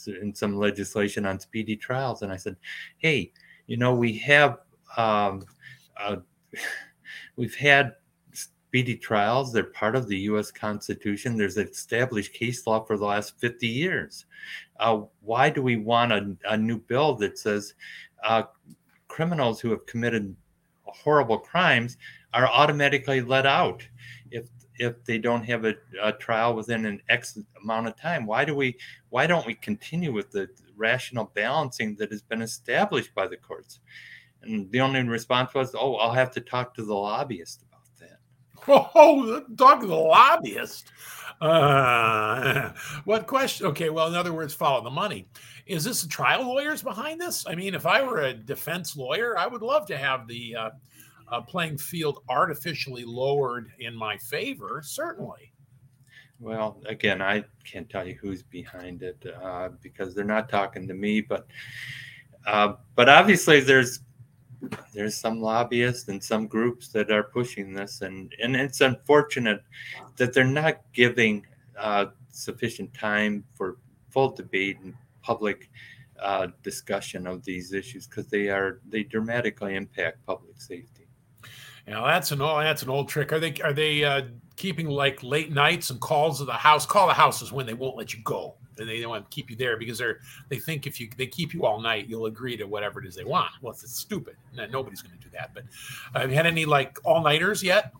in 0.07 0.33
some 0.33 0.55
legislation 0.55 1.25
on 1.25 1.37
speedy 1.37 1.75
trials. 1.75 2.21
And 2.21 2.31
I 2.31 2.37
said, 2.37 2.55
hey, 2.99 3.33
you 3.67 3.75
know, 3.75 3.93
we 3.93 4.17
have, 4.19 4.59
um, 4.95 5.43
uh, 5.99 6.17
we've 7.39 7.55
had 7.55 7.93
speedy 8.33 8.97
trials. 8.97 9.53
They're 9.53 9.63
part 9.63 9.95
of 9.95 10.09
the 10.09 10.17
U.S. 10.31 10.51
Constitution. 10.51 11.37
There's 11.37 11.57
established 11.57 12.33
case 12.33 12.67
law 12.67 12.83
for 12.83 12.97
the 12.97 13.05
last 13.05 13.39
50 13.39 13.65
years. 13.65 14.25
Uh, 14.77 15.03
why 15.21 15.49
do 15.49 15.61
we 15.61 15.77
want 15.77 16.11
a, 16.11 16.35
a, 16.49 16.57
new 16.57 16.77
bill 16.77 17.15
that 17.15 17.39
says 17.39 17.73
uh, 18.25 18.43
criminals 19.07 19.61
who 19.61 19.71
have 19.71 19.85
committed 19.85 20.35
horrible 20.83 21.39
crimes 21.39 21.97
are 22.33 22.47
automatically 22.47 23.21
let 23.21 23.45
out 23.45 23.87
if 24.31 24.49
if 24.77 25.03
they 25.03 25.17
don't 25.17 25.43
have 25.43 25.65
a, 25.65 25.75
a, 26.01 26.13
trial 26.13 26.55
within 26.55 26.85
an 26.85 27.01
X 27.09 27.37
amount 27.61 27.87
of 27.87 27.97
time? 27.97 28.25
Why 28.25 28.45
do 28.45 28.55
we 28.55 28.77
why 29.09 29.27
don't 29.27 29.45
we 29.45 29.55
continue 29.55 30.11
with 30.11 30.31
the 30.31 30.49
rational 30.75 31.31
balancing 31.33 31.95
that 31.95 32.11
has 32.11 32.21
been 32.21 32.41
established 32.41 33.13
by 33.15 33.27
the 33.27 33.37
courts? 33.37 33.79
And 34.41 34.71
the 34.71 34.81
only 34.81 35.01
response 35.03 35.53
was, 35.53 35.75
"Oh, 35.77 35.95
I'll 35.95 36.13
have 36.13 36.31
to 36.31 36.41
talk 36.41 36.73
to 36.75 36.83
the 36.83 36.93
lobbyist 36.93 37.63
about 37.63 37.85
that." 37.99 38.19
Oh, 38.67 39.43
talk 39.57 39.81
to 39.81 39.87
the 39.87 39.95
lobbyist. 39.95 40.91
Uh, 41.41 42.71
what 43.05 43.27
question? 43.27 43.67
Okay, 43.67 43.89
well, 43.89 44.07
in 44.07 44.15
other 44.15 44.33
words, 44.33 44.53
follow 44.53 44.83
the 44.83 44.89
money. 44.89 45.27
Is 45.65 45.83
this 45.83 46.03
the 46.03 46.09
trial 46.09 46.43
lawyers 46.47 46.81
behind 46.81 47.21
this? 47.21 47.45
I 47.47 47.55
mean, 47.55 47.75
if 47.75 47.85
I 47.85 48.01
were 48.01 48.21
a 48.21 48.33
defense 48.33 48.95
lawyer, 48.95 49.37
I 49.37 49.47
would 49.47 49.61
love 49.61 49.85
to 49.87 49.97
have 49.97 50.27
the 50.27 50.55
uh, 50.55 50.69
uh, 51.31 51.41
playing 51.41 51.77
field 51.77 52.23
artificially 52.29 53.05
lowered 53.05 53.71
in 53.79 53.95
my 53.95 54.17
favor, 54.17 54.81
certainly. 54.83 55.53
Well, 56.39 56.81
again, 56.85 57.21
I 57.21 57.43
can't 57.65 57.89
tell 57.89 58.07
you 58.07 58.15
who's 58.15 58.43
behind 58.43 59.03
it 59.03 59.23
uh, 59.43 59.69
because 59.81 60.15
they're 60.15 60.23
not 60.23 60.49
talking 60.49 60.87
to 60.87 60.93
me. 60.93 61.21
But 61.21 61.47
uh, 62.47 62.73
but 62.95 63.09
obviously, 63.09 63.59
there's 63.59 63.99
there's 64.93 65.15
some 65.15 65.41
lobbyists 65.41 66.07
and 66.09 66.23
some 66.23 66.47
groups 66.47 66.89
that 66.89 67.11
are 67.11 67.23
pushing 67.23 67.73
this, 67.73 68.01
and 68.01 68.33
and 68.41 68.55
it's 68.55 68.81
unfortunate 68.81 69.63
that 70.17 70.33
they're 70.33 70.43
not 70.43 70.81
giving 70.93 71.45
uh, 71.77 72.07
sufficient 72.29 72.93
time 72.93 73.43
for 73.53 73.77
full 74.09 74.31
debate 74.31 74.77
and 74.83 74.93
public 75.21 75.69
uh, 76.21 76.47
discussion 76.63 77.27
of 77.27 77.43
these 77.43 77.73
issues 77.73 78.07
because 78.07 78.27
they 78.27 78.49
are 78.49 78.81
they 78.89 79.03
dramatically 79.03 79.75
impact 79.75 80.25
public 80.25 80.59
safety. 80.59 81.07
Now 81.87 82.05
that's 82.05 82.31
an 82.31 82.41
old 82.41 82.61
that's 82.61 82.83
an 82.83 82.89
old 82.89 83.09
trick. 83.09 83.31
Are 83.31 83.39
they 83.39 83.53
are 83.63 83.73
they 83.73 84.03
uh, 84.03 84.23
keeping 84.55 84.87
like 84.87 85.23
late 85.23 85.51
nights 85.51 85.89
and 85.89 85.99
calls 85.99 86.39
to 86.39 86.45
the 86.45 86.53
house? 86.53 86.85
Call 86.85 87.07
the 87.07 87.13
house 87.13 87.41
is 87.41 87.51
when 87.51 87.65
they 87.65 87.73
won't 87.73 87.97
let 87.97 88.13
you 88.13 88.19
go. 88.23 88.55
And 88.79 88.89
they 88.89 88.99
don't 88.99 89.09
want 89.09 89.29
to 89.29 89.35
keep 89.35 89.49
you 89.49 89.55
there 89.55 89.77
because 89.77 89.97
they're 89.97 90.19
they 90.49 90.59
think 90.59 90.87
if 90.87 90.99
you 90.99 91.09
they 91.17 91.27
keep 91.27 91.53
you 91.53 91.65
all 91.65 91.79
night, 91.79 92.07
you'll 92.07 92.25
agree 92.25 92.57
to 92.57 92.65
whatever 92.65 93.01
it 93.01 93.07
is 93.07 93.15
they 93.15 93.23
want. 93.23 93.51
Well, 93.61 93.71
it's 93.73 93.89
stupid. 93.91 94.35
Nobody's 94.53 95.01
going 95.01 95.17
to 95.17 95.23
do 95.23 95.29
that. 95.33 95.53
But 95.53 95.63
have 96.19 96.29
you 96.29 96.35
had 96.35 96.45
any 96.45 96.65
like 96.65 96.97
all 97.03 97.21
nighters 97.21 97.63
yet? 97.63 97.93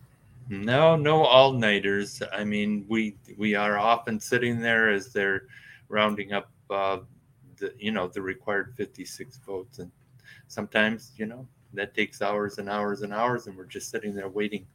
No, 0.50 0.96
no 0.96 1.24
all 1.24 1.54
nighters. 1.54 2.22
I 2.34 2.44
mean, 2.44 2.86
we 2.88 3.16
we 3.38 3.56
are 3.56 3.78
often 3.78 4.20
sitting 4.20 4.60
there 4.60 4.90
as 4.90 5.14
they're 5.14 5.44
rounding 5.90 6.34
up 6.34 6.50
uh, 6.70 7.00
the 7.58 7.74
you 7.78 7.92
know 7.92 8.08
the 8.08 8.22
required 8.22 8.74
56 8.76 9.38
votes, 9.46 9.80
and 9.80 9.92
sometimes 10.48 11.12
you 11.18 11.26
know 11.26 11.48
that 11.74 11.94
takes 11.94 12.22
hours 12.22 12.58
and 12.58 12.70
hours 12.70 13.02
and 13.02 13.14
hours 13.14 13.48
and 13.48 13.56
we're 13.56 13.66
just 13.66 13.90
sitting 13.90 14.14
there 14.14 14.30
waiting 14.30 14.66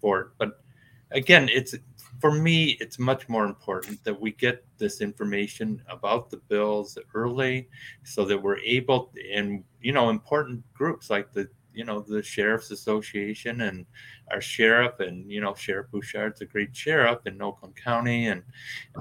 for 0.00 0.20
it 0.20 0.26
but 0.38 0.62
again 1.10 1.48
it's 1.50 1.74
for 2.20 2.32
me 2.32 2.76
it's 2.80 2.98
much 2.98 3.28
more 3.28 3.44
important 3.44 4.02
that 4.04 4.18
we 4.18 4.32
get 4.32 4.64
this 4.78 5.00
information 5.00 5.82
about 5.88 6.30
the 6.30 6.36
bills 6.48 6.98
early 7.14 7.68
so 8.04 8.24
that 8.24 8.40
we're 8.40 8.58
able 8.58 9.10
and 9.32 9.64
you 9.80 9.92
know 9.92 10.10
important 10.10 10.62
groups 10.74 11.10
like 11.10 11.32
the 11.32 11.48
you 11.72 11.84
know 11.84 12.00
the 12.00 12.22
sheriff's 12.22 12.70
association 12.70 13.62
and 13.62 13.86
our 14.30 14.40
sheriff 14.40 15.00
and 15.00 15.30
you 15.30 15.40
know 15.40 15.54
sheriff 15.54 15.86
bouchard's 15.90 16.40
a 16.40 16.44
great 16.44 16.74
sheriff 16.74 17.18
in 17.26 17.40
oakland 17.40 17.74
county. 17.76 18.26
And 18.28 18.42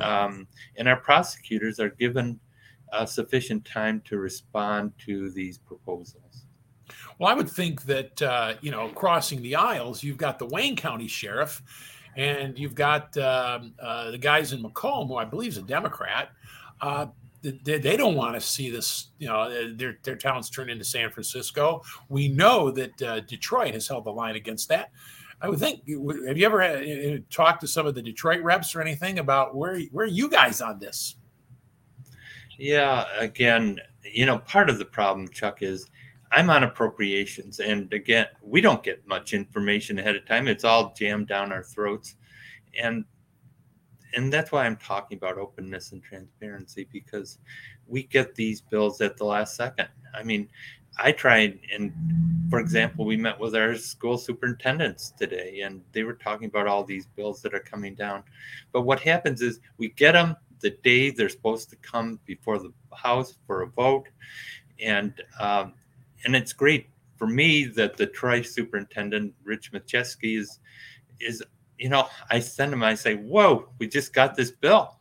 um, 0.01 0.47
and 0.77 0.87
our 0.87 0.97
prosecutors 0.97 1.79
are 1.79 1.89
given 1.89 2.39
uh, 2.91 3.05
sufficient 3.05 3.65
time 3.65 4.01
to 4.05 4.17
respond 4.17 4.93
to 5.05 5.29
these 5.31 5.57
proposals. 5.57 6.45
Well, 7.19 7.29
I 7.29 7.33
would 7.33 7.49
think 7.49 7.83
that 7.83 8.21
uh, 8.21 8.53
you 8.61 8.71
know, 8.71 8.89
crossing 8.89 9.41
the 9.41 9.55
aisles, 9.55 10.03
you've 10.03 10.17
got 10.17 10.39
the 10.39 10.47
Wayne 10.47 10.75
County 10.75 11.07
Sheriff, 11.07 11.61
and 12.19 12.59
you've 12.59 12.75
got 12.75 13.17
um, 13.17 13.73
uh, 13.81 14.11
the 14.11 14.17
guys 14.17 14.51
in 14.51 14.61
Macomb, 14.61 15.07
who 15.07 15.15
I 15.15 15.23
believe 15.23 15.51
is 15.51 15.57
a 15.57 15.61
Democrat. 15.61 16.31
Uh, 16.81 17.07
they, 17.41 17.79
they, 17.79 17.95
don't 17.95 18.15
want 18.15 18.35
to 18.35 18.41
see 18.41 18.69
this, 18.69 19.07
you 19.19 19.27
know, 19.29 19.39
uh, 19.43 19.67
their 19.75 19.97
their 20.03 20.17
towns 20.17 20.49
turn 20.49 20.69
into 20.69 20.83
San 20.83 21.09
Francisco. 21.09 21.81
We 22.09 22.27
know 22.27 22.71
that 22.71 23.01
uh, 23.01 23.21
Detroit 23.21 23.73
has 23.73 23.87
held 23.87 24.03
the 24.03 24.11
line 24.11 24.35
against 24.35 24.67
that. 24.67 24.91
I 25.41 25.47
would 25.47 25.59
think. 25.59 25.87
Have 26.27 26.37
you 26.37 26.45
ever 26.45 26.61
had, 26.61 26.83
uh, 26.83 27.21
talked 27.29 27.61
to 27.61 27.67
some 27.67 27.87
of 27.87 27.95
the 27.95 28.01
Detroit 28.01 28.43
reps 28.43 28.75
or 28.75 28.81
anything 28.81 29.19
about 29.19 29.55
where 29.55 29.79
where 29.93 30.05
are 30.05 30.09
you 30.09 30.29
guys 30.29 30.59
on 30.59 30.77
this? 30.79 31.15
Yeah, 32.57 33.05
again, 33.17 33.79
you 34.03 34.25
know, 34.25 34.39
part 34.39 34.69
of 34.69 34.77
the 34.77 34.83
problem, 34.83 35.29
Chuck, 35.29 35.61
is 35.61 35.87
I'm 36.31 36.49
on 36.49 36.63
appropriations, 36.63 37.59
and 37.59 37.91
again, 37.91 38.27
we 38.41 38.61
don't 38.61 38.83
get 38.83 39.07
much 39.07 39.33
information 39.33 39.97
ahead 39.97 40.15
of 40.15 40.27
time. 40.27 40.47
It's 40.47 40.63
all 40.63 40.93
jammed 40.95 41.27
down 41.27 41.51
our 41.51 41.63
throats, 41.63 42.15
and 42.79 43.05
and 44.13 44.33
that's 44.33 44.51
why 44.51 44.65
I'm 44.65 44.77
talking 44.77 45.17
about 45.17 45.37
openness 45.37 45.91
and 45.91 46.03
transparency 46.03 46.87
because 46.91 47.37
we 47.87 48.03
get 48.03 48.35
these 48.35 48.61
bills 48.61 49.01
at 49.01 49.17
the 49.17 49.25
last 49.25 49.55
second. 49.55 49.87
I 50.15 50.23
mean, 50.23 50.49
I 50.97 51.11
tried, 51.11 51.59
and 51.73 51.93
for 52.49 52.59
example, 52.59 53.05
we 53.05 53.17
met 53.17 53.39
with 53.39 53.55
our 53.55 53.75
school 53.75 54.17
superintendents 54.17 55.11
today, 55.11 55.61
and 55.61 55.81
they 55.91 56.03
were 56.03 56.13
talking 56.13 56.47
about 56.47 56.67
all 56.67 56.83
these 56.83 57.05
bills 57.05 57.41
that 57.41 57.53
are 57.53 57.59
coming 57.59 57.95
down. 57.95 58.23
But 58.71 58.81
what 58.81 58.99
happens 58.99 59.41
is 59.41 59.59
we 59.77 59.89
get 59.89 60.13
them 60.13 60.35
the 60.59 60.71
day 60.71 61.09
they're 61.09 61.29
supposed 61.29 61.69
to 61.69 61.75
come 61.77 62.19
before 62.25 62.59
the 62.59 62.73
House 62.93 63.35
for 63.45 63.61
a 63.61 63.67
vote, 63.67 64.07
and 64.79 65.13
um, 65.39 65.73
and 66.25 66.35
it's 66.35 66.53
great 66.53 66.89
for 67.17 67.27
me 67.27 67.65
that 67.65 67.97
the 67.97 68.07
Troy 68.07 68.41
superintendent, 68.41 69.33
Rich 69.43 69.71
Machesky, 69.73 70.37
is 70.37 70.59
is 71.19 71.43
you 71.77 71.89
know 71.89 72.07
I 72.29 72.39
send 72.39 72.73
him 72.73 72.83
I 72.83 72.95
say, 72.95 73.15
whoa, 73.15 73.69
we 73.77 73.87
just 73.87 74.13
got 74.13 74.35
this 74.35 74.51
bill 74.51 74.97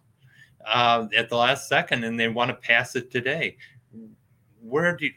uh, 0.67 1.07
at 1.17 1.29
the 1.29 1.37
last 1.37 1.69
second, 1.69 2.05
and 2.05 2.19
they 2.19 2.29
want 2.29 2.51
to 2.51 2.55
pass 2.55 2.97
it 2.97 3.11
today. 3.11 3.57
Where 4.61 4.97
do 4.97 5.07
you, 5.07 5.13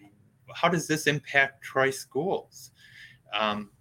how 0.54 0.70
does 0.70 0.88
this 0.88 1.08
impact 1.08 1.64
Troy 1.64 1.90
schools? 1.90 2.72
Um, 3.34 3.72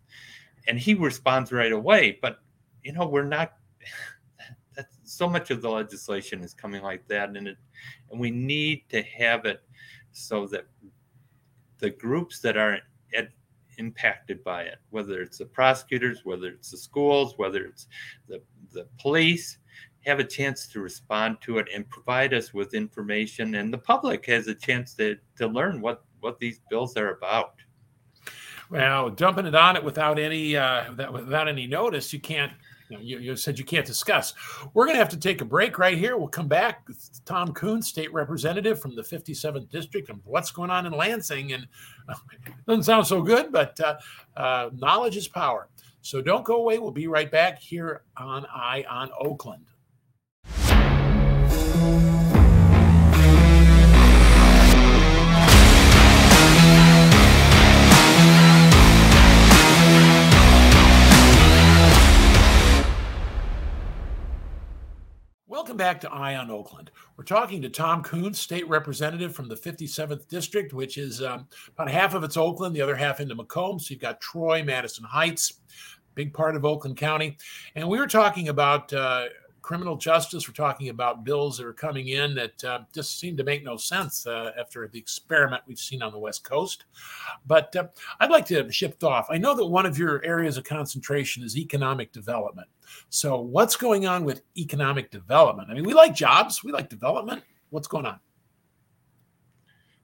and 0.66 0.78
he 0.78 0.94
responds 0.94 1.52
right 1.52 1.72
away, 1.72 2.18
but 2.22 2.38
you 2.82 2.92
know 2.92 3.06
we're 3.06 3.24
not. 3.24 3.52
That's 4.76 4.96
so 5.04 5.28
much 5.28 5.50
of 5.50 5.60
the 5.60 5.68
legislation 5.68 6.42
is 6.42 6.54
coming 6.54 6.82
like 6.82 7.06
that, 7.08 7.30
and 7.30 7.48
it, 7.48 7.58
and 8.10 8.18
we 8.18 8.30
need 8.30 8.84
to 8.88 9.02
have 9.02 9.44
it 9.44 9.62
so 10.12 10.46
that 10.46 10.66
the 11.80 11.90
groups 11.90 12.40
that 12.40 12.56
are 12.56 12.78
at, 13.16 13.28
impacted 13.78 14.44
by 14.44 14.62
it, 14.62 14.78
whether 14.90 15.22
it's 15.22 15.38
the 15.38 15.46
prosecutors, 15.46 16.20
whether 16.24 16.48
it's 16.48 16.70
the 16.70 16.76
schools, 16.76 17.34
whether 17.38 17.64
it's 17.64 17.88
the, 18.28 18.40
the 18.72 18.86
police, 19.00 19.58
have 20.06 20.20
a 20.20 20.24
chance 20.24 20.66
to 20.68 20.80
respond 20.80 21.38
to 21.40 21.58
it 21.58 21.66
and 21.74 21.88
provide 21.88 22.32
us 22.32 22.54
with 22.54 22.74
information. 22.74 23.56
And 23.56 23.72
the 23.72 23.78
public 23.78 24.26
has 24.26 24.46
a 24.48 24.54
chance 24.54 24.94
to, 24.94 25.16
to 25.36 25.46
learn 25.46 25.80
what, 25.80 26.04
what 26.20 26.38
these 26.38 26.60
bills 26.70 26.96
are 26.96 27.10
about. 27.10 27.54
Well, 28.70 29.10
dumping 29.10 29.46
it 29.46 29.54
on 29.54 29.76
it 29.76 29.82
without 29.82 30.18
any 30.18 30.56
uh, 30.56 30.92
without 31.10 31.48
any 31.48 31.66
notice, 31.66 32.12
you 32.12 32.20
can't 32.20 32.52
you, 32.90 32.96
know, 32.96 33.02
you, 33.02 33.18
you, 33.18 33.36
said 33.36 33.58
you 33.58 33.64
can't 33.64 33.86
discuss. 33.86 34.34
We're 34.74 34.84
going 34.84 34.96
to 34.96 35.00
have 35.00 35.08
to 35.10 35.18
take 35.18 35.40
a 35.40 35.44
break 35.44 35.78
right 35.78 35.96
here. 35.96 36.16
We'll 36.16 36.28
come 36.28 36.48
back. 36.48 36.86
Tom 37.24 37.52
Kuhn, 37.52 37.82
state 37.82 38.12
representative 38.12 38.80
from 38.80 38.96
the 38.96 39.02
57th 39.02 39.70
district, 39.70 40.08
and 40.08 40.20
what's 40.24 40.50
going 40.50 40.70
on 40.70 40.86
in 40.86 40.92
Lansing. 40.92 41.52
And 41.52 41.66
uh, 42.08 42.14
doesn't 42.66 42.84
sound 42.84 43.06
so 43.06 43.22
good, 43.22 43.52
but 43.52 43.78
uh, 43.80 43.96
uh, 44.36 44.70
knowledge 44.74 45.16
is 45.16 45.28
power. 45.28 45.68
So 46.02 46.20
don't 46.20 46.44
go 46.44 46.56
away. 46.56 46.78
We'll 46.78 46.90
be 46.90 47.06
right 47.06 47.30
back 47.30 47.58
here 47.58 48.02
on 48.16 48.46
Eye 48.46 48.84
on 48.88 49.10
Oakland. 49.20 49.66
Back 65.76 66.00
to 66.02 66.10
Eye 66.10 66.36
on 66.36 66.50
Oakland. 66.50 66.90
We're 67.16 67.24
talking 67.24 67.62
to 67.62 67.68
Tom 67.68 68.02
Kuhns, 68.02 68.36
state 68.36 68.68
representative 68.68 69.34
from 69.34 69.48
the 69.48 69.54
57th 69.54 70.28
district, 70.28 70.72
which 70.72 70.98
is 70.98 71.22
um, 71.22 71.46
about 71.68 71.90
half 71.90 72.14
of 72.14 72.24
it's 72.24 72.36
Oakland, 72.36 72.74
the 72.74 72.80
other 72.80 72.96
half 72.96 73.20
into 73.20 73.34
Macomb. 73.34 73.78
So 73.78 73.92
you've 73.92 74.00
got 74.00 74.20
Troy, 74.20 74.62
Madison 74.64 75.04
Heights, 75.04 75.60
big 76.14 76.34
part 76.34 76.56
of 76.56 76.64
Oakland 76.64 76.96
County. 76.96 77.36
And 77.74 77.88
we 77.88 77.98
were 77.98 78.06
talking 78.06 78.48
about 78.48 78.92
uh, 78.92 79.26
criminal 79.62 79.96
justice. 79.96 80.48
We're 80.48 80.54
talking 80.54 80.88
about 80.88 81.24
bills 81.24 81.58
that 81.58 81.66
are 81.66 81.72
coming 81.72 82.08
in 82.08 82.34
that 82.34 82.64
uh, 82.64 82.80
just 82.94 83.18
seem 83.18 83.36
to 83.36 83.44
make 83.44 83.64
no 83.64 83.76
sense 83.76 84.26
uh, 84.26 84.52
after 84.58 84.86
the 84.88 84.98
experiment 84.98 85.62
we've 85.66 85.78
seen 85.78 86.02
on 86.02 86.12
the 86.12 86.18
West 86.18 86.44
Coast. 86.44 86.84
But 87.46 87.74
uh, 87.76 87.88
I'd 88.20 88.30
like 88.30 88.46
to 88.46 88.70
shift 88.70 89.04
off. 89.04 89.26
I 89.30 89.38
know 89.38 89.54
that 89.54 89.66
one 89.66 89.86
of 89.86 89.98
your 89.98 90.24
areas 90.24 90.56
of 90.56 90.64
concentration 90.64 91.42
is 91.42 91.56
economic 91.56 92.12
development. 92.12 92.68
So, 93.08 93.40
what's 93.40 93.76
going 93.76 94.06
on 94.06 94.24
with 94.24 94.42
economic 94.56 95.10
development? 95.10 95.68
I 95.70 95.74
mean, 95.74 95.84
we 95.84 95.94
like 95.94 96.14
jobs, 96.14 96.64
we 96.64 96.72
like 96.72 96.88
development. 96.88 97.42
What's 97.70 97.86
going 97.88 98.06
on? 98.06 98.18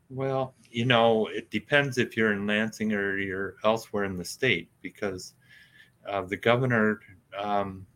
Well, 0.08 0.54
you 0.70 0.84
know, 0.84 1.26
it 1.26 1.50
depends 1.50 1.98
if 1.98 2.16
you're 2.16 2.32
in 2.32 2.46
Lansing 2.46 2.92
or 2.92 3.18
you're 3.18 3.56
elsewhere 3.64 4.04
in 4.04 4.16
the 4.16 4.24
state 4.24 4.70
because 4.82 5.34
uh, 6.08 6.22
the 6.22 6.36
governor 6.36 7.00
um, 7.36 7.86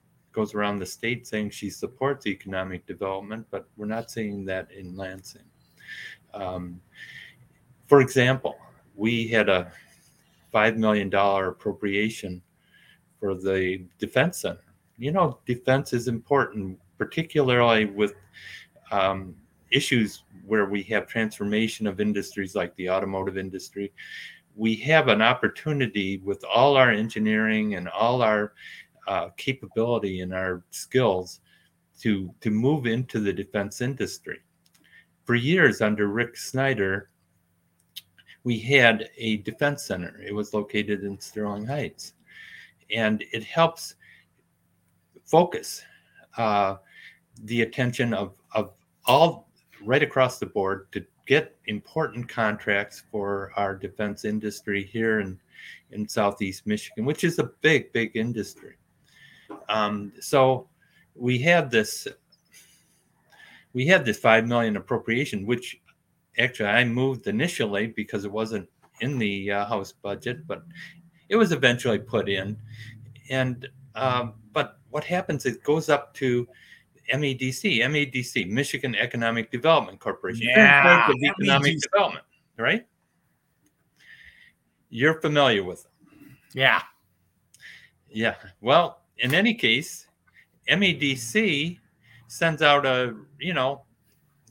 goes 0.40 0.54
around 0.54 0.78
the 0.78 0.86
state 0.86 1.26
saying 1.26 1.50
she 1.50 1.68
supports 1.68 2.26
economic 2.26 2.86
development, 2.86 3.46
but 3.50 3.68
we're 3.76 3.84
not 3.84 4.10
seeing 4.10 4.46
that 4.46 4.70
in 4.72 4.96
Lansing. 4.96 5.42
Um, 6.32 6.80
for 7.86 8.00
example, 8.00 8.56
we 8.96 9.28
had 9.28 9.50
a 9.50 9.70
$5 10.54 10.76
million 10.78 11.12
appropriation 11.12 12.40
for 13.18 13.34
the 13.34 13.84
Defense 13.98 14.38
Center. 14.38 14.64
You 14.96 15.12
know, 15.12 15.38
defense 15.44 15.92
is 15.92 16.08
important, 16.08 16.78
particularly 16.96 17.84
with 17.84 18.14
um, 18.90 19.34
issues 19.70 20.24
where 20.46 20.64
we 20.64 20.82
have 20.84 21.06
transformation 21.06 21.86
of 21.86 22.00
industries 22.00 22.54
like 22.54 22.74
the 22.76 22.88
automotive 22.88 23.36
industry. 23.36 23.92
We 24.56 24.74
have 24.76 25.08
an 25.08 25.20
opportunity 25.20 26.16
with 26.24 26.42
all 26.44 26.78
our 26.78 26.90
engineering 26.90 27.74
and 27.74 27.88
all 27.88 28.22
our 28.22 28.54
uh, 29.10 29.28
capability 29.36 30.20
and 30.20 30.32
our 30.32 30.62
skills 30.70 31.40
to 32.00 32.32
to 32.40 32.48
move 32.48 32.86
into 32.86 33.18
the 33.18 33.32
defense 33.32 33.80
industry. 33.80 34.38
For 35.24 35.34
years 35.34 35.80
under 35.80 36.06
Rick 36.06 36.36
Snyder, 36.36 37.10
we 38.44 38.56
had 38.60 39.10
a 39.16 39.38
defense 39.38 39.82
center. 39.82 40.20
It 40.24 40.32
was 40.32 40.54
located 40.54 41.02
in 41.02 41.18
Sterling 41.18 41.66
Heights, 41.66 42.14
and 42.94 43.24
it 43.32 43.42
helps 43.42 43.96
focus 45.24 45.82
uh, 46.38 46.76
the 47.44 47.62
attention 47.62 48.14
of 48.14 48.34
of 48.54 48.74
all 49.06 49.50
right 49.84 50.04
across 50.04 50.38
the 50.38 50.46
board 50.46 50.86
to 50.92 51.04
get 51.26 51.56
important 51.66 52.28
contracts 52.28 53.02
for 53.10 53.50
our 53.56 53.74
defense 53.74 54.24
industry 54.24 54.84
here 54.84 55.18
in 55.18 55.36
in 55.90 56.08
southeast 56.08 56.64
Michigan, 56.64 57.04
which 57.04 57.24
is 57.24 57.40
a 57.40 57.50
big, 57.60 57.92
big 57.92 58.16
industry. 58.16 58.76
Um, 59.68 60.12
so 60.20 60.68
we 61.14 61.38
had 61.38 61.70
this 61.70 62.06
we 63.72 63.86
had 63.86 64.04
this 64.04 64.18
five 64.18 64.46
million 64.46 64.76
appropriation, 64.76 65.46
which 65.46 65.80
actually 66.38 66.68
I 66.68 66.84
moved 66.84 67.26
initially 67.26 67.88
because 67.88 68.24
it 68.24 68.32
wasn't 68.32 68.68
in 69.00 69.18
the 69.18 69.52
uh, 69.52 69.66
House 69.66 69.92
budget, 69.92 70.46
but 70.46 70.64
it 71.28 71.36
was 71.36 71.52
eventually 71.52 71.98
put 71.98 72.28
in. 72.28 72.56
And 73.28 73.68
um, 73.94 74.34
but 74.52 74.78
what 74.90 75.04
happens? 75.04 75.46
It 75.46 75.62
goes 75.62 75.88
up 75.88 76.14
to 76.14 76.48
MEDC, 77.12 77.80
MEDC, 77.80 78.48
Michigan 78.48 78.94
Economic 78.94 79.50
Development 79.50 79.98
Corporation, 79.98 80.48
yeah, 80.48 81.08
of 81.08 81.14
Economic 81.22 81.76
MEDC. 81.76 81.80
Development, 81.92 82.24
right? 82.56 82.86
You're 84.90 85.20
familiar 85.20 85.62
with 85.62 85.84
them. 85.84 85.92
Yeah. 86.52 86.82
Yeah. 88.08 88.34
Well, 88.60 88.99
in 89.20 89.34
any 89.34 89.54
case, 89.54 90.06
MEDC 90.68 91.78
sends 92.28 92.62
out 92.62 92.86
a 92.86 93.14
you 93.38 93.54
know 93.54 93.82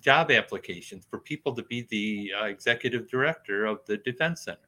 job 0.01 0.31
applications 0.31 1.05
for 1.09 1.19
people 1.19 1.53
to 1.55 1.63
be 1.63 1.85
the 1.89 2.31
uh, 2.39 2.45
executive 2.45 3.09
director 3.09 3.65
of 3.65 3.79
the 3.85 3.97
defense 3.97 4.43
center. 4.43 4.59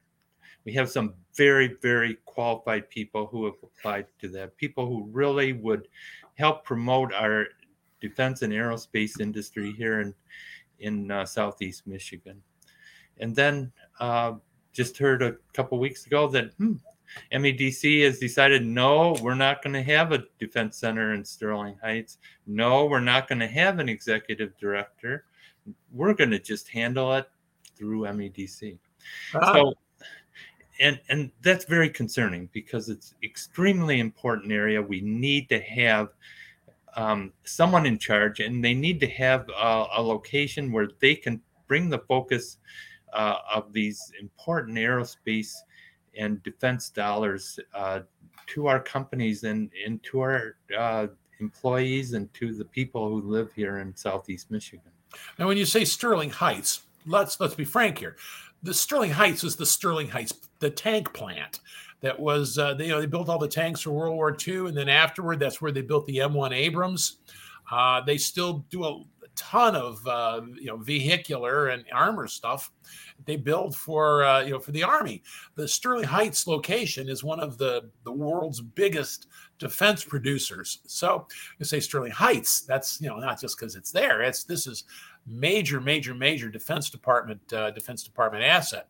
We 0.64 0.72
have 0.74 0.90
some 0.90 1.14
very 1.34 1.76
very 1.82 2.18
qualified 2.24 2.88
people 2.90 3.26
who 3.26 3.44
have 3.46 3.54
applied 3.62 4.06
to 4.20 4.28
that. 4.30 4.56
People 4.56 4.86
who 4.86 5.08
really 5.10 5.52
would 5.52 5.88
help 6.34 6.64
promote 6.64 7.12
our 7.12 7.46
defense 8.00 8.42
and 8.42 8.52
aerospace 8.52 9.20
industry 9.20 9.72
here 9.72 10.00
in 10.00 10.14
in 10.78 11.10
uh, 11.10 11.24
southeast 11.24 11.86
Michigan. 11.86 12.42
And 13.18 13.34
then 13.36 13.72
uh, 14.00 14.34
just 14.72 14.98
heard 14.98 15.22
a 15.22 15.36
couple 15.52 15.78
weeks 15.78 16.06
ago 16.06 16.26
that 16.28 16.52
hmm, 16.54 16.74
MEDC 17.32 18.04
has 18.04 18.18
decided 18.18 18.64
no, 18.64 19.16
we're 19.22 19.34
not 19.34 19.62
going 19.62 19.74
to 19.74 19.82
have 19.82 20.12
a 20.12 20.24
defense 20.38 20.76
center 20.76 21.14
in 21.14 21.24
Sterling 21.24 21.76
Heights. 21.82 22.18
No, 22.46 22.86
we're 22.86 23.00
not 23.00 23.28
going 23.28 23.38
to 23.40 23.46
have 23.46 23.78
an 23.78 23.88
executive 23.88 24.56
director. 24.58 25.24
We're 25.92 26.14
going 26.14 26.30
to 26.30 26.38
just 26.38 26.68
handle 26.68 27.12
it 27.14 27.28
through 27.76 28.02
MEDC. 28.02 28.78
Ah. 29.34 29.52
So, 29.52 29.74
and 30.80 31.00
and 31.08 31.30
that's 31.42 31.64
very 31.64 31.90
concerning 31.90 32.48
because 32.52 32.88
it's 32.88 33.14
extremely 33.22 34.00
important 34.00 34.52
area. 34.52 34.80
We 34.80 35.00
need 35.00 35.48
to 35.50 35.60
have 35.60 36.08
um, 36.96 37.32
someone 37.44 37.86
in 37.86 37.98
charge, 37.98 38.40
and 38.40 38.64
they 38.64 38.74
need 38.74 39.00
to 39.00 39.06
have 39.06 39.48
a, 39.48 39.86
a 39.96 40.02
location 40.02 40.72
where 40.72 40.88
they 41.00 41.14
can 41.14 41.40
bring 41.66 41.88
the 41.88 42.00
focus 42.00 42.58
uh, 43.12 43.36
of 43.54 43.72
these 43.72 44.12
important 44.20 44.76
aerospace 44.76 45.54
and 46.16 46.42
defense 46.42 46.88
dollars 46.90 47.58
uh, 47.74 48.00
to 48.48 48.66
our 48.66 48.80
companies 48.80 49.44
and, 49.44 49.70
and 49.84 50.02
to 50.02 50.20
our 50.20 50.56
uh, 50.76 51.06
employees 51.40 52.12
and 52.14 52.32
to 52.34 52.54
the 52.54 52.64
people 52.64 53.08
who 53.08 53.22
live 53.22 53.52
here 53.52 53.78
in 53.78 53.94
Southeast 53.96 54.50
Michigan. 54.50 54.90
Now, 55.38 55.46
when 55.46 55.56
you 55.56 55.66
say 55.66 55.84
Sterling 55.84 56.30
Heights, 56.30 56.82
let's 57.06 57.38
let's 57.40 57.54
be 57.54 57.64
frank 57.64 57.98
here. 57.98 58.16
The 58.62 58.74
Sterling 58.74 59.10
Heights 59.10 59.44
is 59.44 59.56
the 59.56 59.66
Sterling 59.66 60.08
Heights, 60.08 60.32
the 60.60 60.70
tank 60.70 61.12
plant 61.12 61.60
that 62.00 62.18
was 62.18 62.58
uh, 62.58 62.74
they, 62.74 62.86
you 62.86 62.90
know 62.90 63.00
they 63.00 63.06
built 63.06 63.28
all 63.28 63.38
the 63.38 63.48
tanks 63.48 63.80
for 63.80 63.90
World 63.90 64.14
War 64.14 64.36
II, 64.46 64.68
and 64.68 64.76
then 64.76 64.88
afterward, 64.88 65.40
that's 65.40 65.60
where 65.60 65.72
they 65.72 65.82
built 65.82 66.06
the 66.06 66.18
M1 66.18 66.52
Abrams. 66.52 67.16
Uh, 67.70 68.00
they 68.02 68.18
still 68.18 68.64
do 68.70 68.84
a 68.84 69.02
ton 69.34 69.74
of 69.74 70.06
uh, 70.06 70.40
you 70.54 70.66
know 70.66 70.76
vehicular 70.76 71.68
and 71.68 71.84
armor 71.92 72.26
stuff 72.26 72.70
they 73.24 73.36
build 73.36 73.76
for 73.76 74.24
uh, 74.24 74.40
you 74.40 74.50
know 74.50 74.58
for 74.58 74.72
the 74.72 74.82
army. 74.82 75.22
The 75.54 75.66
Sterling 75.66 76.04
Heights 76.04 76.46
location 76.46 77.08
is 77.08 77.24
one 77.24 77.40
of 77.40 77.58
the 77.58 77.90
the 78.04 78.12
world's 78.12 78.60
biggest 78.60 79.28
defense 79.58 80.04
producers. 80.04 80.80
So 80.86 81.26
you 81.58 81.64
say 81.64 81.80
Sterling 81.80 82.12
Heights, 82.12 82.62
that's 82.62 83.00
you 83.00 83.08
know 83.08 83.18
not 83.18 83.40
just 83.40 83.58
because 83.58 83.76
it's 83.76 83.92
there. 83.92 84.22
It's 84.22 84.44
this 84.44 84.66
is 84.66 84.84
major, 85.26 85.80
major, 85.80 86.14
major 86.14 86.48
Defense 86.48 86.90
Department 86.90 87.40
uh, 87.52 87.70
Defense 87.70 88.02
Department 88.02 88.44
asset. 88.44 88.88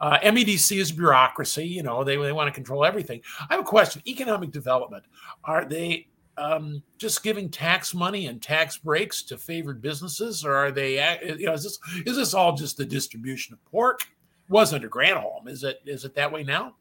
Uh, 0.00 0.18
MEDC 0.18 0.80
is 0.80 0.90
bureaucracy. 0.90 1.66
You 1.66 1.82
know 1.82 2.04
they 2.04 2.16
they 2.16 2.32
want 2.32 2.48
to 2.48 2.52
control 2.52 2.84
everything. 2.84 3.22
I 3.48 3.54
have 3.54 3.60
a 3.60 3.64
question: 3.64 4.02
economic 4.06 4.50
development. 4.50 5.04
Are 5.44 5.64
they 5.64 6.08
um, 6.36 6.82
just 6.98 7.22
giving 7.22 7.50
tax 7.50 7.94
money 7.94 8.26
and 8.26 8.42
tax 8.42 8.78
breaks 8.78 9.22
to 9.24 9.38
favored 9.38 9.82
businesses, 9.82 10.44
or 10.44 10.54
are 10.54 10.70
they? 10.70 10.94
You 11.38 11.46
know, 11.46 11.52
is 11.52 11.64
this 11.64 11.78
is 12.06 12.16
this 12.16 12.34
all 12.34 12.56
just 12.56 12.76
the 12.76 12.84
distribution 12.84 13.54
of 13.54 13.64
pork? 13.64 14.06
was 14.52 14.74
under 14.74 14.88
Granholm. 14.88 15.48
Is 15.48 15.64
it 15.64 15.80
is 15.86 16.04
it 16.04 16.14
that 16.14 16.30
way 16.30 16.44
now? 16.44 16.74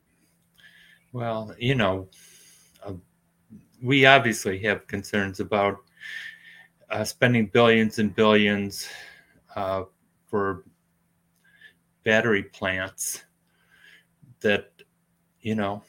Well, 1.14 1.54
you 1.58 1.76
know, 1.76 2.08
uh, 2.86 2.94
we 3.82 4.06
obviously 4.06 4.60
have 4.60 4.88
concerns 4.88 5.40
about 5.40 5.78
uh, 6.90 7.04
spending 7.04 7.48
billions 7.48 8.00
and 8.00 8.14
billions 8.14 8.88
uh, 9.56 9.84
for 10.28 10.66
battery 12.04 12.44
plants 12.44 13.24
that 14.42 14.72
you 15.42 15.56
know 15.56 15.82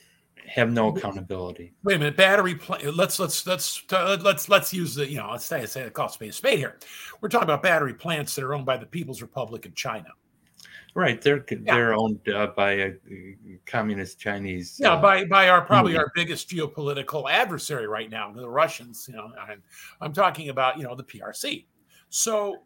have 0.54 0.70
no 0.70 0.88
accountability. 0.88 1.72
Wait 1.82 1.96
a 1.96 1.98
minute, 1.98 2.16
battery. 2.16 2.54
Pl- 2.54 2.92
let's 2.92 3.18
let's 3.18 3.46
let's 3.46 3.82
uh, 3.90 4.18
let's 4.20 4.50
let's 4.50 4.72
use 4.72 4.94
the 4.94 5.08
you 5.08 5.16
know 5.16 5.30
let's 5.30 5.46
say 5.46 5.64
say 5.64 5.82
the 5.84 5.90
cost 5.90 6.14
spade 6.14 6.28
a 6.28 6.32
spade 6.32 6.58
here. 6.58 6.78
We're 7.20 7.30
talking 7.30 7.44
about 7.44 7.62
battery 7.62 7.94
plants 7.94 8.34
that 8.34 8.44
are 8.44 8.52
owned 8.52 8.66
by 8.66 8.76
the 8.76 8.84
People's 8.84 9.22
Republic 9.22 9.64
of 9.64 9.74
China. 9.74 10.08
Right, 10.94 11.22
they're 11.22 11.42
yeah. 11.50 11.74
they're 11.74 11.94
owned 11.94 12.28
uh, 12.28 12.48
by 12.48 12.72
a 12.72 12.92
communist 13.64 14.18
Chinese. 14.18 14.76
Yeah, 14.78 14.92
uh, 14.92 15.00
by 15.00 15.24
by 15.24 15.48
our 15.48 15.62
probably 15.62 15.92
movement. 15.92 16.08
our 16.08 16.12
biggest 16.14 16.50
geopolitical 16.50 17.30
adversary 17.30 17.86
right 17.86 18.10
now, 18.10 18.30
the 18.30 18.46
Russians. 18.46 19.06
You 19.08 19.16
know, 19.16 19.32
I'm, 19.40 19.62
I'm 20.02 20.12
talking 20.12 20.50
about 20.50 20.76
you 20.76 20.84
know 20.84 20.94
the 20.94 21.04
PRC. 21.04 21.64
So, 22.10 22.58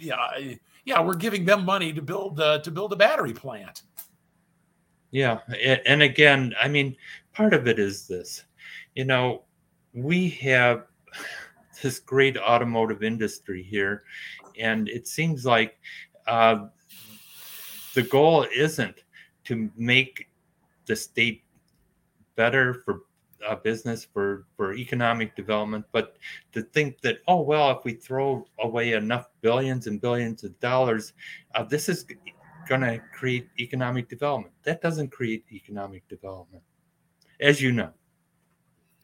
yeah, 0.00 0.16
yeah, 0.86 1.02
we're 1.02 1.14
giving 1.14 1.44
them 1.44 1.66
money 1.66 1.92
to 1.92 2.00
build 2.00 2.40
uh, 2.40 2.60
to 2.60 2.70
build 2.70 2.94
a 2.94 2.96
battery 2.96 3.34
plant. 3.34 3.82
Yeah, 5.10 5.38
and 5.86 6.02
again, 6.02 6.54
I 6.60 6.68
mean, 6.68 6.96
part 7.32 7.54
of 7.54 7.66
it 7.68 7.78
is 7.78 8.06
this. 8.06 8.44
You 8.94 9.04
know, 9.04 9.44
we 9.94 10.30
have 10.30 10.86
this 11.82 11.98
great 11.98 12.36
automotive 12.36 13.02
industry 13.02 13.62
here, 13.62 14.04
and 14.58 14.88
it 14.88 15.06
seems 15.06 15.46
like 15.46 15.78
uh, 16.26 16.66
the 17.94 18.02
goal 18.02 18.46
isn't 18.54 19.04
to 19.44 19.70
make 19.76 20.28
the 20.86 20.96
state 20.96 21.44
better 22.36 22.74
for 22.74 23.02
uh, 23.46 23.54
business 23.56 24.04
for 24.04 24.46
for 24.56 24.74
economic 24.74 25.36
development 25.36 25.84
but 25.92 26.16
to 26.52 26.62
think 26.62 27.00
that 27.00 27.18
oh 27.28 27.40
well 27.40 27.70
if 27.70 27.84
we 27.84 27.92
throw 27.92 28.46
away 28.60 28.92
enough 28.94 29.28
billions 29.40 29.86
and 29.86 30.00
billions 30.00 30.42
of 30.42 30.58
dollars 30.58 31.12
uh, 31.54 31.62
this 31.62 31.88
is 31.88 32.06
going 32.68 32.80
to 32.80 33.00
create 33.12 33.48
economic 33.58 34.08
development 34.08 34.52
that 34.62 34.80
doesn't 34.80 35.08
create 35.08 35.44
economic 35.52 36.06
development 36.08 36.62
as 37.40 37.60
you 37.60 37.72
know 37.72 37.90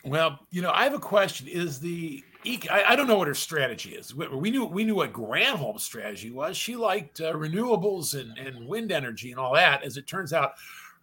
well 0.05 0.38
you 0.51 0.62
know 0.62 0.70
i 0.72 0.85
have 0.85 0.94
a 0.94 0.98
question 0.98 1.46
is 1.48 1.79
the 1.79 2.22
I, 2.44 2.96
don't 2.96 3.07
know 3.07 3.18
what 3.18 3.29
her 3.29 3.35
strategy 3.35 3.90
is. 3.90 4.14
We 4.16 4.51
knew 4.51 4.64
we 4.64 4.85
knew 4.85 4.96
what 4.96 5.12
Granholm's 5.12 5.85
strategy 5.85 6.31
was. 6.31 6.57
She 6.57 6.75
liked 6.75 7.20
uh, 7.20 7.33
renewables 7.35 8.18
and, 8.20 8.37
and 8.37 8.66
wind 8.66 8.90
energy 8.90 9.31
and 9.31 9.38
all 9.38 9.55
that. 9.55 9.85
As 9.85 9.96
it 9.96 10.09
turns 10.09 10.33
out, 10.33 10.55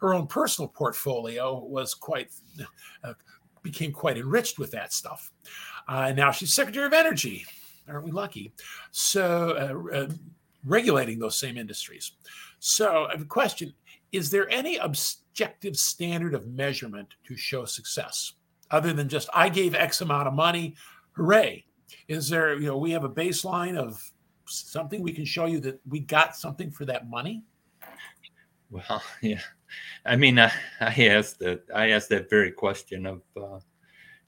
her 0.01 0.13
own 0.13 0.27
personal 0.27 0.67
portfolio 0.67 1.57
was 1.59 1.93
quite 1.93 2.31
uh, 3.03 3.13
became 3.61 3.91
quite 3.91 4.17
enriched 4.17 4.59
with 4.59 4.71
that 4.71 4.93
stuff. 4.93 5.31
Uh, 5.87 6.11
now 6.11 6.31
she's 6.31 6.53
Secretary 6.53 6.85
of 6.85 6.93
Energy. 6.93 7.45
Aren't 7.87 8.05
we 8.05 8.11
lucky? 8.11 8.51
So 8.91 9.87
uh, 9.93 9.97
uh, 9.97 10.09
regulating 10.65 11.19
those 11.19 11.37
same 11.37 11.57
industries. 11.57 12.11
So 12.59 13.05
I 13.05 13.11
have 13.11 13.21
a 13.21 13.25
question: 13.25 13.73
Is 14.11 14.29
there 14.29 14.49
any 14.49 14.77
objective 14.77 15.75
standard 15.75 16.33
of 16.33 16.47
measurement 16.47 17.07
to 17.25 17.35
show 17.35 17.65
success? 17.65 18.33
Other 18.71 18.93
than 18.93 19.09
just 19.09 19.29
I 19.33 19.49
gave 19.49 19.73
X 19.73 20.01
amount 20.01 20.27
of 20.27 20.33
money, 20.33 20.75
hooray. 21.13 21.65
Is 22.07 22.29
there, 22.29 22.53
you 22.53 22.67
know, 22.67 22.77
we 22.77 22.91
have 22.91 23.03
a 23.03 23.09
baseline 23.09 23.75
of 23.75 23.99
something 24.45 25.01
we 25.01 25.11
can 25.11 25.25
show 25.25 25.45
you 25.45 25.59
that 25.61 25.79
we 25.87 25.99
got 25.99 26.35
something 26.35 26.71
for 26.71 26.85
that 26.85 27.09
money? 27.09 27.43
Well, 28.69 29.01
yeah. 29.21 29.41
I 30.05 30.15
mean, 30.15 30.39
I, 30.39 30.51
I 30.79 31.07
asked 31.07 31.39
that. 31.39 31.63
I 31.73 31.91
asked 31.91 32.09
that 32.09 32.29
very 32.29 32.51
question 32.51 33.05
of 33.05 33.21
uh, 33.37 33.59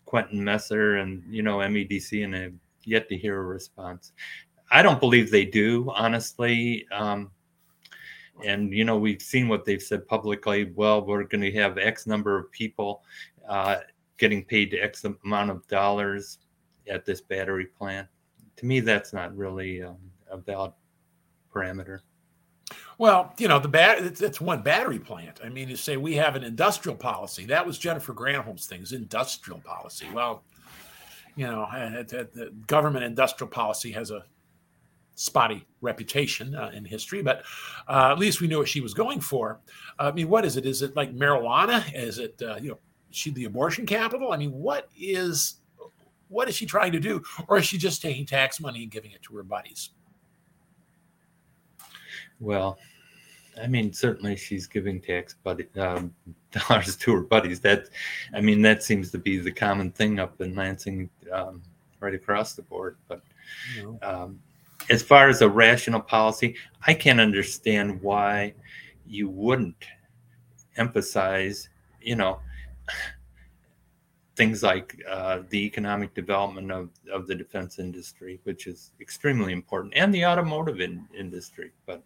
Quentin 0.05 0.43
Messer 0.43 0.97
and 0.97 1.23
you 1.29 1.41
know 1.41 1.57
MEDC, 1.57 2.23
and 2.23 2.35
I've 2.35 2.53
yet 2.83 3.09
to 3.09 3.17
hear 3.17 3.39
a 3.39 3.43
response. 3.43 4.11
I 4.71 4.81
don't 4.81 4.99
believe 4.99 5.31
they 5.31 5.45
do, 5.45 5.91
honestly. 5.93 6.85
Um, 6.91 7.31
and 8.45 8.73
you 8.73 8.83
know, 8.83 8.97
we've 8.97 9.21
seen 9.21 9.47
what 9.47 9.65
they've 9.65 9.81
said 9.81 10.07
publicly. 10.07 10.71
Well, 10.75 11.05
we're 11.05 11.23
going 11.23 11.41
to 11.41 11.51
have 11.53 11.77
X 11.77 12.07
number 12.07 12.37
of 12.37 12.51
people 12.51 13.03
uh, 13.47 13.77
getting 14.17 14.43
paid 14.43 14.77
X 14.79 15.05
amount 15.23 15.49
of 15.49 15.67
dollars 15.67 16.39
at 16.89 17.05
this 17.05 17.21
battery 17.21 17.65
plant. 17.65 18.07
To 18.57 18.65
me, 18.65 18.79
that's 18.79 19.13
not 19.13 19.35
really 19.35 19.81
um, 19.83 19.97
a 20.29 20.37
valid 20.37 20.73
parameter. 21.53 21.99
Well, 22.97 23.33
you 23.37 23.47
know, 23.47 23.59
the 23.59 23.67
bat 23.67 24.21
it's 24.21 24.39
one 24.39 24.61
battery 24.61 24.99
plant. 24.99 25.39
I 25.43 25.49
mean, 25.49 25.69
you 25.69 25.75
say 25.75 25.97
we 25.97 26.15
have 26.15 26.35
an 26.35 26.43
industrial 26.43 26.95
policy. 26.95 27.45
That 27.45 27.65
was 27.65 27.77
Jennifer 27.77 28.13
Granholm's 28.13 28.67
things, 28.67 28.91
industrial 28.91 29.59
policy. 29.59 30.07
Well, 30.13 30.43
you 31.35 31.47
know, 31.47 31.65
the 31.71 32.53
government 32.67 33.03
industrial 33.03 33.49
policy 33.49 33.91
has 33.91 34.11
a 34.11 34.25
spotty 35.15 35.65
reputation 35.81 36.55
uh, 36.55 36.71
in 36.73 36.85
history, 36.85 37.21
but 37.21 37.43
uh, 37.87 38.09
at 38.11 38.19
least 38.19 38.41
we 38.41 38.47
knew 38.47 38.59
what 38.59 38.67
she 38.67 38.81
was 38.81 38.93
going 38.93 39.19
for. 39.19 39.59
I 39.99 40.11
mean, 40.11 40.29
what 40.29 40.45
is 40.45 40.57
it? 40.57 40.65
Is 40.65 40.81
it 40.81 40.95
like 40.95 41.13
marijuana? 41.13 41.83
Is 41.93 42.17
it 42.17 42.41
uh, 42.41 42.57
you 42.61 42.69
know, 42.69 42.79
she 43.11 43.31
the 43.31 43.45
abortion 43.45 43.85
capital? 43.85 44.31
I 44.31 44.37
mean, 44.37 44.53
what 44.53 44.89
is 44.97 45.55
what 46.29 46.47
is 46.47 46.55
she 46.55 46.65
trying 46.65 46.93
to 46.93 46.99
do? 46.99 47.21
Or 47.47 47.57
is 47.57 47.65
she 47.65 47.77
just 47.77 48.01
taking 48.01 48.25
tax 48.25 48.59
money 48.59 48.83
and 48.83 48.91
giving 48.91 49.11
it 49.11 49.21
to 49.23 49.35
her 49.35 49.43
buddies? 49.43 49.89
Well, 52.39 52.79
I 53.61 53.67
mean, 53.67 53.93
certainly 53.93 54.35
she's 54.35 54.65
giving 54.65 55.01
tax 55.01 55.35
buddy, 55.43 55.67
um, 55.77 56.13
dollars 56.51 56.95
to 56.95 57.13
her 57.15 57.21
buddies. 57.21 57.59
That, 57.59 57.89
I 58.33 58.41
mean, 58.41 58.61
that 58.63 58.81
seems 58.81 59.11
to 59.11 59.17
be 59.17 59.37
the 59.37 59.51
common 59.51 59.91
thing 59.91 60.19
up 60.19 60.39
in 60.41 60.55
Lansing, 60.55 61.09
um, 61.31 61.61
right 61.99 62.15
across 62.15 62.53
the 62.53 62.63
board. 62.63 62.97
But 63.07 63.21
um, 64.01 64.39
as 64.89 65.01
far 65.01 65.29
as 65.29 65.41
a 65.41 65.49
rational 65.49 65.99
policy, 65.99 66.55
I 66.85 66.93
can't 66.93 67.19
understand 67.19 68.01
why 68.01 68.53
you 69.05 69.29
wouldn't 69.29 69.85
emphasize, 70.77 71.69
you 72.01 72.15
know, 72.15 72.39
things 74.35 74.63
like 74.63 74.99
uh, 75.09 75.39
the 75.49 75.59
economic 75.65 76.13
development 76.13 76.71
of, 76.71 76.89
of 77.11 77.27
the 77.27 77.35
defense 77.35 77.79
industry, 77.79 78.39
which 78.43 78.67
is 78.67 78.91
extremely 78.99 79.53
important, 79.53 79.93
and 79.95 80.13
the 80.13 80.25
automotive 80.25 80.79
in, 80.79 81.05
industry. 81.17 81.71
But 81.85 82.03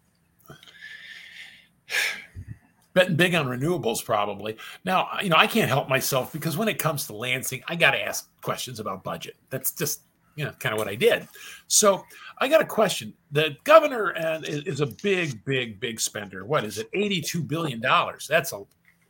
betting 2.92 3.16
big 3.16 3.34
on 3.34 3.46
renewables 3.46 4.04
probably. 4.04 4.56
Now, 4.84 5.08
you 5.22 5.28
know, 5.28 5.36
I 5.36 5.46
can't 5.46 5.68
help 5.68 5.88
myself 5.88 6.32
because 6.32 6.56
when 6.56 6.68
it 6.68 6.78
comes 6.78 7.06
to 7.06 7.14
Lansing, 7.14 7.62
I 7.68 7.76
got 7.76 7.92
to 7.92 8.02
ask 8.02 8.28
questions 8.40 8.80
about 8.80 9.04
budget. 9.04 9.36
That's 9.50 9.70
just 9.70 10.00
you 10.36 10.44
know 10.44 10.52
kind 10.60 10.72
of 10.72 10.78
what 10.78 10.88
I 10.88 10.94
did. 10.94 11.26
So 11.66 12.04
I 12.38 12.48
got 12.48 12.60
a 12.60 12.66
question. 12.66 13.14
The 13.32 13.56
governor 13.64 14.14
is 14.44 14.80
a 14.80 14.86
big, 14.86 15.44
big, 15.44 15.80
big 15.80 15.98
spender. 15.98 16.44
What 16.44 16.64
is 16.64 16.78
it? 16.78 16.88
Eighty-two 16.92 17.42
billion 17.42 17.80
dollars. 17.80 18.26
That's 18.28 18.52
a 18.52 18.62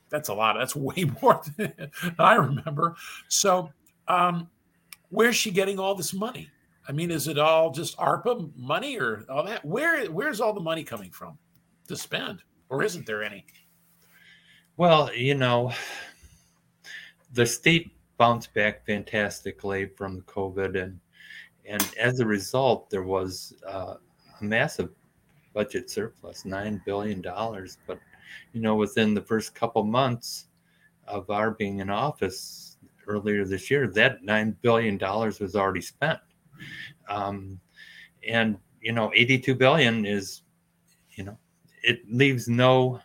that's 0.08 0.28
a 0.28 0.34
lot. 0.34 0.56
That's 0.58 0.76
way 0.76 1.04
more 1.22 1.42
than 1.56 1.90
I 2.18 2.34
remember. 2.34 2.96
So, 3.28 3.70
um, 4.08 4.48
where's 5.10 5.36
she 5.36 5.50
getting 5.50 5.78
all 5.78 5.94
this 5.94 6.14
money? 6.14 6.50
I 6.88 6.92
mean, 6.92 7.10
is 7.10 7.26
it 7.26 7.38
all 7.38 7.72
just 7.72 7.96
ARPA 7.98 8.50
money 8.56 8.98
or 8.98 9.24
all 9.28 9.44
that? 9.44 9.64
Where 9.64 10.06
where's 10.06 10.40
all 10.40 10.52
the 10.52 10.60
money 10.60 10.84
coming 10.84 11.10
from 11.10 11.36
to 11.88 11.96
spend, 11.96 12.42
or 12.68 12.82
isn't 12.82 13.06
there 13.06 13.22
any? 13.22 13.44
Well, 14.76 15.12
you 15.12 15.34
know, 15.34 15.72
the 17.32 17.46
state 17.46 17.90
bounced 18.18 18.54
back 18.54 18.86
fantastically 18.86 19.86
from 19.86 20.22
COVID, 20.22 20.80
and 20.80 21.00
and 21.68 21.84
as 21.98 22.20
a 22.20 22.26
result, 22.26 22.90
there 22.90 23.02
was 23.02 23.54
uh, 23.66 23.94
a 24.40 24.44
massive 24.44 24.90
budget 25.52 25.90
surplus, 25.90 26.44
nine 26.44 26.80
billion 26.84 27.20
dollars. 27.20 27.78
But 27.86 27.98
you 28.52 28.60
know, 28.60 28.76
within 28.76 29.14
the 29.14 29.22
first 29.22 29.54
couple 29.54 29.84
months 29.84 30.46
of 31.06 31.30
our 31.30 31.52
being 31.52 31.80
in 31.80 31.90
office 31.90 32.78
earlier 33.06 33.44
this 33.44 33.70
year, 33.70 33.86
that 33.88 34.22
nine 34.22 34.56
billion 34.62 34.98
dollars 34.98 35.40
was 35.40 35.56
already 35.56 35.80
spent. 35.80 36.20
Um, 37.08 37.60
and 38.26 38.58
you 38.80 38.92
know, 38.92 39.10
82 39.14 39.54
billion 39.54 40.04
is, 40.04 40.42
you 41.12 41.24
know, 41.24 41.38
it 41.82 42.00
leaves 42.10 42.48
no 42.48 43.00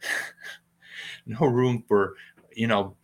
no 1.26 1.46
room 1.46 1.84
for, 1.86 2.14
you 2.54 2.66
know, 2.66 2.96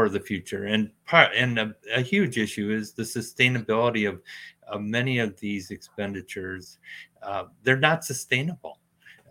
for 0.00 0.08
the 0.08 0.20
future. 0.20 0.64
And 0.64 0.90
part 1.04 1.30
and 1.36 1.58
a, 1.58 1.74
a 1.94 2.00
huge 2.00 2.38
issue 2.38 2.70
is 2.70 2.92
the 2.92 3.02
sustainability 3.02 4.08
of, 4.08 4.22
of 4.66 4.80
many 4.80 5.18
of 5.18 5.38
these 5.38 5.70
expenditures. 5.70 6.78
Uh, 7.22 7.44
they're 7.62 7.76
not 7.76 8.02
sustainable 8.02 8.78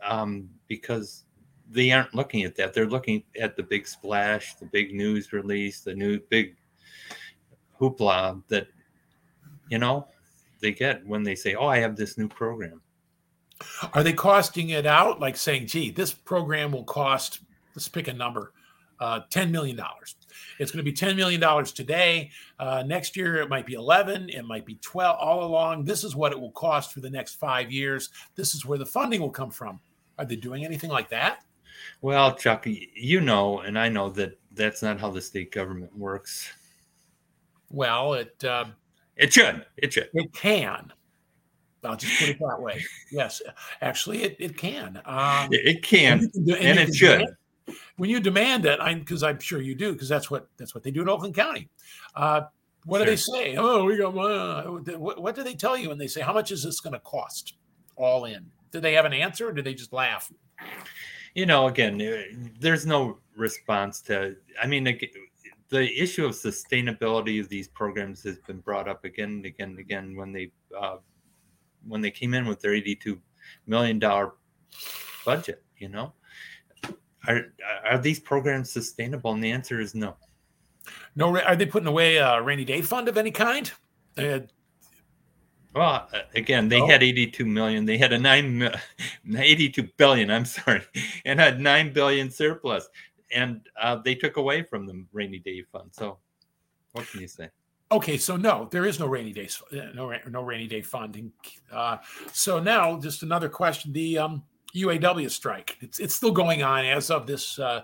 um, 0.05 0.47
because 0.67 1.25
they 1.71 1.91
aren't 1.91 2.13
looking 2.13 2.43
at 2.43 2.55
that. 2.57 2.75
They're 2.75 2.85
looking 2.87 3.23
at 3.41 3.55
the 3.55 3.63
big 3.63 3.87
splash, 3.87 4.53
the 4.55 4.67
big 4.67 4.93
news 4.93 5.33
release, 5.33 5.81
the 5.81 5.95
new 5.95 6.19
big 6.29 6.55
hoopla 7.79 8.43
that 8.49 8.67
you 9.71 9.79
know 9.79 10.07
they 10.61 10.71
get 10.71 11.03
when 11.07 11.23
they 11.23 11.33
say, 11.35 11.55
"Oh, 11.55 11.67
I 11.67 11.79
have 11.79 11.95
this 11.95 12.15
new 12.15 12.27
program." 12.27 12.81
Are 13.93 14.03
they 14.03 14.13
costing 14.13 14.69
it 14.69 14.85
out 14.85 15.19
like 15.19 15.35
saying, 15.35 15.65
"Gee, 15.65 15.89
this 15.89 16.13
program 16.13 16.71
will 16.71 16.83
cost 16.83 17.39
let's 17.75 17.87
pick 17.87 18.07
a 18.07 18.13
number, 18.13 18.53
uh, 18.99 19.21
$10 19.31 19.51
million. 19.51 19.79
It's 20.59 20.71
going 20.71 20.83
to 20.83 20.91
be 20.91 20.95
$10 20.95 21.15
million 21.15 21.65
today. 21.65 22.31
Uh, 22.59 22.83
next 22.85 23.15
year, 23.15 23.37
it 23.37 23.49
might 23.49 23.65
be 23.65 23.73
11, 23.73 24.29
it 24.29 24.45
might 24.45 24.65
be 24.65 24.75
12, 24.75 25.17
all 25.19 25.43
along. 25.43 25.85
This 25.85 26.03
is 26.03 26.15
what 26.15 26.31
it 26.31 26.39
will 26.39 26.51
cost 26.51 26.93
for 26.93 26.99
the 26.99 27.09
next 27.09 27.35
five 27.35 27.71
years. 27.71 28.09
This 28.35 28.55
is 28.55 28.65
where 28.65 28.77
the 28.77 28.85
funding 28.85 29.21
will 29.21 29.29
come 29.29 29.51
from. 29.51 29.79
Are 30.17 30.25
they 30.25 30.35
doing 30.35 30.65
anything 30.65 30.89
like 30.89 31.09
that? 31.09 31.43
Well, 32.01 32.35
Chuck, 32.35 32.65
you 32.65 33.21
know, 33.21 33.59
and 33.59 33.77
I 33.77 33.89
know 33.89 34.09
that 34.11 34.39
that's 34.51 34.81
not 34.81 34.99
how 34.99 35.09
the 35.09 35.21
state 35.21 35.51
government 35.51 35.97
works. 35.97 36.49
Well, 37.69 38.13
it 38.13 38.43
uh, 38.43 38.65
it 39.15 39.33
should. 39.33 39.65
It 39.77 39.93
should. 39.93 40.09
It 40.13 40.33
can. 40.33 40.91
I'll 41.83 41.95
just 41.95 42.19
put 42.19 42.29
it 42.29 42.39
that 42.39 42.61
way. 42.61 42.83
Yes, 43.11 43.41
actually, 43.81 44.23
it, 44.23 44.35
it 44.39 44.57
can. 44.57 45.01
Um, 45.05 45.49
it 45.51 45.81
can, 45.81 46.29
and, 46.33 46.49
and, 46.49 46.57
and 46.57 46.79
it 46.79 46.93
should. 46.93 47.25
When 47.97 48.09
you 48.09 48.19
demand 48.19 48.65
it, 48.65 48.79
I'm 48.81 48.99
because 48.99 49.23
I'm 49.23 49.39
sure 49.39 49.61
you 49.61 49.75
do, 49.75 49.93
because 49.93 50.09
that's 50.09 50.29
what 50.29 50.47
that's 50.57 50.73
what 50.73 50.83
they 50.83 50.91
do 50.91 51.01
in 51.01 51.09
Oakland 51.09 51.35
County. 51.35 51.69
Uh, 52.15 52.41
what 52.85 52.99
sure. 52.99 53.05
do 53.05 53.11
they 53.11 53.17
say? 53.17 53.55
Oh, 53.57 53.83
we 53.83 53.97
got. 53.97 54.17
Uh, 54.17 54.63
what, 54.97 55.21
what 55.21 55.35
do 55.35 55.43
they 55.43 55.55
tell 55.55 55.77
you 55.77 55.89
when 55.89 55.97
they 55.97 56.07
say 56.07 56.21
how 56.21 56.33
much 56.33 56.51
is 56.51 56.63
this 56.63 56.79
going 56.79 56.93
to 56.93 56.99
cost 56.99 57.55
all 57.95 58.25
in? 58.25 58.45
Do 58.71 58.79
they 58.79 58.93
have 58.93 59.05
an 59.05 59.13
answer, 59.13 59.49
or 59.49 59.51
do 59.51 59.61
they 59.61 59.73
just 59.73 59.93
laugh? 59.93 60.31
You 61.35 61.45
know, 61.45 61.67
again, 61.67 62.01
uh, 62.01 62.49
there's 62.59 62.85
no 62.85 63.19
response 63.35 64.01
to. 64.03 64.35
I 64.61 64.67
mean, 64.67 64.85
the 65.69 66.01
issue 66.01 66.25
of 66.25 66.31
sustainability 66.31 67.39
of 67.39 67.47
these 67.49 67.67
programs 67.67 68.23
has 68.23 68.39
been 68.39 68.59
brought 68.59 68.87
up 68.87 69.05
again 69.05 69.29
and 69.29 69.45
again 69.45 69.69
and 69.69 69.79
again 69.79 70.15
when 70.15 70.31
they 70.31 70.51
uh, 70.77 70.97
when 71.87 72.01
they 72.01 72.11
came 72.11 72.33
in 72.33 72.45
with 72.45 72.59
their 72.59 72.73
82 72.73 73.19
million 73.67 73.99
dollar 73.99 74.33
budget 75.25 75.63
you 75.77 75.89
know 75.89 76.13
are 77.27 77.53
are 77.85 77.97
these 77.97 78.19
programs 78.19 78.71
sustainable 78.71 79.31
and 79.33 79.43
the 79.43 79.51
answer 79.51 79.79
is 79.79 79.95
no 79.95 80.15
no 81.15 81.37
are 81.39 81.55
they 81.55 81.65
putting 81.65 81.87
away 81.87 82.17
a 82.17 82.41
rainy 82.41 82.65
day 82.65 82.81
fund 82.81 83.07
of 83.07 83.17
any 83.17 83.31
kind 83.31 83.71
uh, 84.17 84.39
well 85.73 86.07
uh, 86.13 86.19
again 86.35 86.69
they 86.69 86.81
oh. 86.81 86.87
had 86.87 87.03
82 87.03 87.45
million 87.45 87.85
they 87.85 87.97
had 87.97 88.13
a 88.13 88.17
9 88.17 88.71
82 89.37 89.83
billion 89.97 90.31
i'm 90.31 90.45
sorry 90.59 90.81
and 91.25 91.39
had 91.39 91.59
9 91.59 91.93
billion 91.93 92.31
surplus 92.31 92.89
and 93.31 93.61
uh, 93.81 93.95
they 93.95 94.15
took 94.15 94.37
away 94.37 94.63
from 94.63 94.85
the 94.85 95.05
rainy 95.11 95.39
day 95.39 95.63
fund. 95.71 95.89
So, 95.91 96.17
what 96.93 97.07
can 97.07 97.21
you 97.21 97.27
say? 97.27 97.49
Okay, 97.91 98.17
so 98.17 98.37
no, 98.37 98.67
there 98.71 98.85
is 98.85 98.99
no 98.99 99.07
rainy 99.07 99.33
day, 99.33 99.49
uh, 99.73 99.91
no 99.95 100.13
no 100.29 100.43
rainy 100.43 100.67
day 100.67 100.81
funding. 100.81 101.31
Uh, 101.71 101.97
so 102.31 102.59
now, 102.59 102.99
just 102.99 103.23
another 103.23 103.49
question: 103.49 103.91
the 103.93 104.17
um, 104.17 104.43
UAW 104.75 105.29
strike. 105.29 105.77
It's 105.81 105.99
it's 105.99 106.15
still 106.15 106.31
going 106.31 106.63
on 106.63 106.85
as 106.85 107.09
of 107.09 107.25
this 107.25 107.57
uh, 107.59 107.81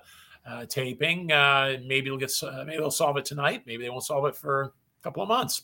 uh, 0.48 0.66
taping. 0.66 1.32
Uh, 1.32 1.78
maybe 1.86 2.08
it'll 2.08 2.18
get 2.18 2.32
maybe 2.66 2.78
they'll 2.78 2.92
solve 2.92 3.18
it 3.18 3.26
tonight. 3.26 3.64
Maybe 3.66 3.84
they 3.84 3.90
won't 3.90 4.04
solve 4.04 4.26
it 4.26 4.36
for 4.36 4.62
a 4.64 4.72
couple 5.04 5.24
of 5.24 5.30
months. 5.30 5.64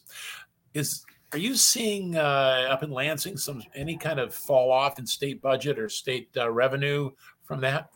Is 0.74 1.06
are 1.34 1.38
you 1.38 1.56
seeing 1.56 2.18
up 2.18 2.84
in 2.84 2.92
Lansing 2.92 3.38
some 3.38 3.64
any 3.76 3.98
kind 3.98 4.20
of 4.20 4.34
fall 4.34 4.72
off 4.72 5.00
in 5.00 5.06
state 5.06 5.42
budget 5.42 5.80
or 5.80 5.90
state 5.90 6.30
revenue 6.36 7.12
from 7.44 7.62
that? 7.62 7.90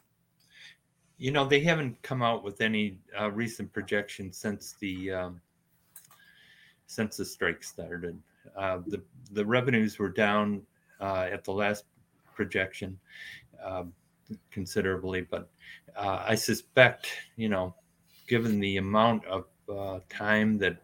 You 1.17 1.31
know, 1.31 1.45
they 1.45 1.61
haven't 1.61 2.01
come 2.01 2.21
out 2.21 2.43
with 2.43 2.59
any 2.59 2.99
uh, 3.19 3.31
recent 3.31 3.71
projections 3.71 4.38
since 4.38 4.75
the 4.79 5.11
um, 5.11 5.41
since 6.88 7.17
the 7.17 7.25
strike 7.25 7.63
started. 7.63 8.19
Uh, 8.55 8.79
the 8.88 9.01
the 9.31 9.45
revenues 9.45 9.97
were 9.97 10.09
down 10.09 10.61
uh, 10.99 11.27
at 11.31 11.43
the 11.43 11.51
last 11.51 11.85
projection 12.35 12.99
um, 13.63 13.93
considerably, 14.51 15.21
but 15.21 15.49
uh, 15.95 16.23
I 16.27 16.35
suspect, 16.35 17.07
you 17.37 17.49
know, 17.49 17.73
given 18.27 18.59
the 18.59 18.77
amount 18.77 19.25
of 19.25 19.45
uh, 19.69 19.99
time 20.09 20.57
that 20.59 20.77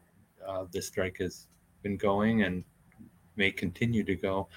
uh, 0.48 0.66
the 0.72 0.82
strike 0.82 1.18
has 1.18 1.48
been 1.84 1.98
going 1.98 2.44
and 2.44 2.64
may 3.36 3.52
continue 3.52 4.04
to 4.04 4.16
go, 4.16 4.48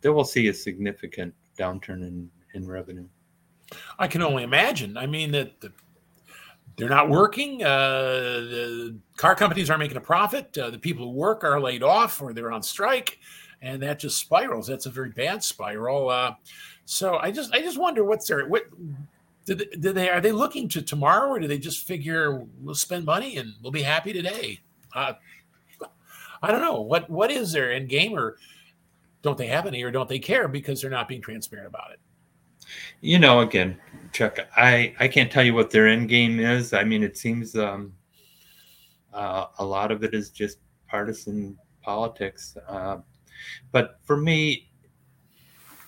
that 0.00 0.12
we'll 0.12 0.24
see 0.24 0.48
a 0.48 0.54
significant 0.54 1.34
downturn 1.58 2.06
in, 2.06 2.30
in 2.54 2.66
revenue. 2.66 3.06
I 3.98 4.06
can 4.06 4.22
only 4.22 4.42
imagine. 4.42 4.96
I 4.96 5.06
mean 5.06 5.32
that 5.32 5.60
the, 5.60 5.72
they're 6.76 6.88
not 6.88 7.08
working. 7.08 7.62
Uh, 7.62 7.68
the 7.68 8.98
car 9.16 9.34
companies 9.34 9.70
aren't 9.70 9.80
making 9.80 9.96
a 9.96 10.00
profit. 10.00 10.56
Uh, 10.56 10.70
the 10.70 10.78
people 10.78 11.06
who 11.06 11.12
work 11.12 11.44
are 11.44 11.60
laid 11.60 11.82
off 11.82 12.20
or 12.22 12.32
they're 12.32 12.52
on 12.52 12.62
strike, 12.62 13.18
and 13.62 13.82
that 13.82 13.98
just 13.98 14.18
spirals. 14.18 14.66
That's 14.66 14.86
a 14.86 14.90
very 14.90 15.10
bad 15.10 15.42
spiral. 15.42 16.10
Uh, 16.10 16.34
so 16.84 17.16
I 17.16 17.30
just 17.30 17.54
I 17.54 17.60
just 17.60 17.78
wonder 17.78 18.04
what's 18.04 18.26
their 18.26 18.46
what 18.46 18.64
did, 19.44 19.80
did 19.80 19.94
they 19.94 20.10
are 20.10 20.20
they 20.20 20.32
looking 20.32 20.68
to 20.70 20.82
tomorrow 20.82 21.28
or 21.28 21.40
do 21.40 21.48
they 21.48 21.58
just 21.58 21.86
figure 21.86 22.44
we'll 22.60 22.74
spend 22.74 23.06
money 23.06 23.38
and 23.38 23.54
we'll 23.62 23.72
be 23.72 23.82
happy 23.82 24.12
today? 24.12 24.60
Uh, 24.94 25.14
I 26.42 26.50
don't 26.50 26.60
know 26.60 26.80
what 26.80 27.08
what 27.08 27.30
is 27.30 27.52
their 27.52 27.72
end 27.72 27.88
game 27.88 28.12
or 28.12 28.36
don't 29.22 29.38
they 29.38 29.46
have 29.46 29.66
any 29.66 29.82
or 29.82 29.90
don't 29.90 30.08
they 30.08 30.18
care 30.18 30.48
because 30.48 30.82
they're 30.82 30.90
not 30.90 31.08
being 31.08 31.22
transparent 31.22 31.68
about 31.68 31.92
it? 31.92 32.00
you 33.00 33.18
know, 33.18 33.40
again, 33.40 33.78
Chuck, 34.12 34.38
I 34.56 34.94
I 34.98 35.08
can't 35.08 35.30
tell 35.30 35.44
you 35.44 35.54
what 35.54 35.70
their 35.70 35.88
end 35.88 36.08
game 36.08 36.40
is. 36.40 36.72
I 36.72 36.84
mean, 36.84 37.02
it 37.02 37.16
seems 37.16 37.56
um, 37.56 37.92
uh, 39.12 39.46
a 39.58 39.64
lot 39.64 39.90
of 39.90 40.04
it 40.04 40.14
is 40.14 40.30
just 40.30 40.58
partisan 40.88 41.58
politics. 41.82 42.56
Uh, 42.68 42.98
but 43.70 43.98
for 44.02 44.16
me, 44.16 44.70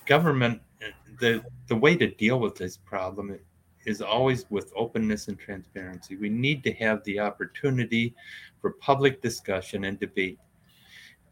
government, 0.07 0.61
the 1.21 1.43
the 1.69 1.77
way 1.77 1.97
to 1.97 2.09
deal 2.11 2.40
with 2.40 2.57
this 2.57 2.77
problem 2.77 3.38
is 3.87 4.01
always 4.01 4.47
with 4.51 4.73
openness 4.77 5.29
and 5.29 5.38
transparency. 5.38 6.17
We 6.17 6.31
need 6.31 6.64
to 6.64 6.73
have 6.75 7.05
the 7.05 7.21
opportunity 7.21 8.14
for 8.61 8.73
public 8.73 9.21
discussion 9.21 9.85
and 9.85 10.01
debate 10.01 10.38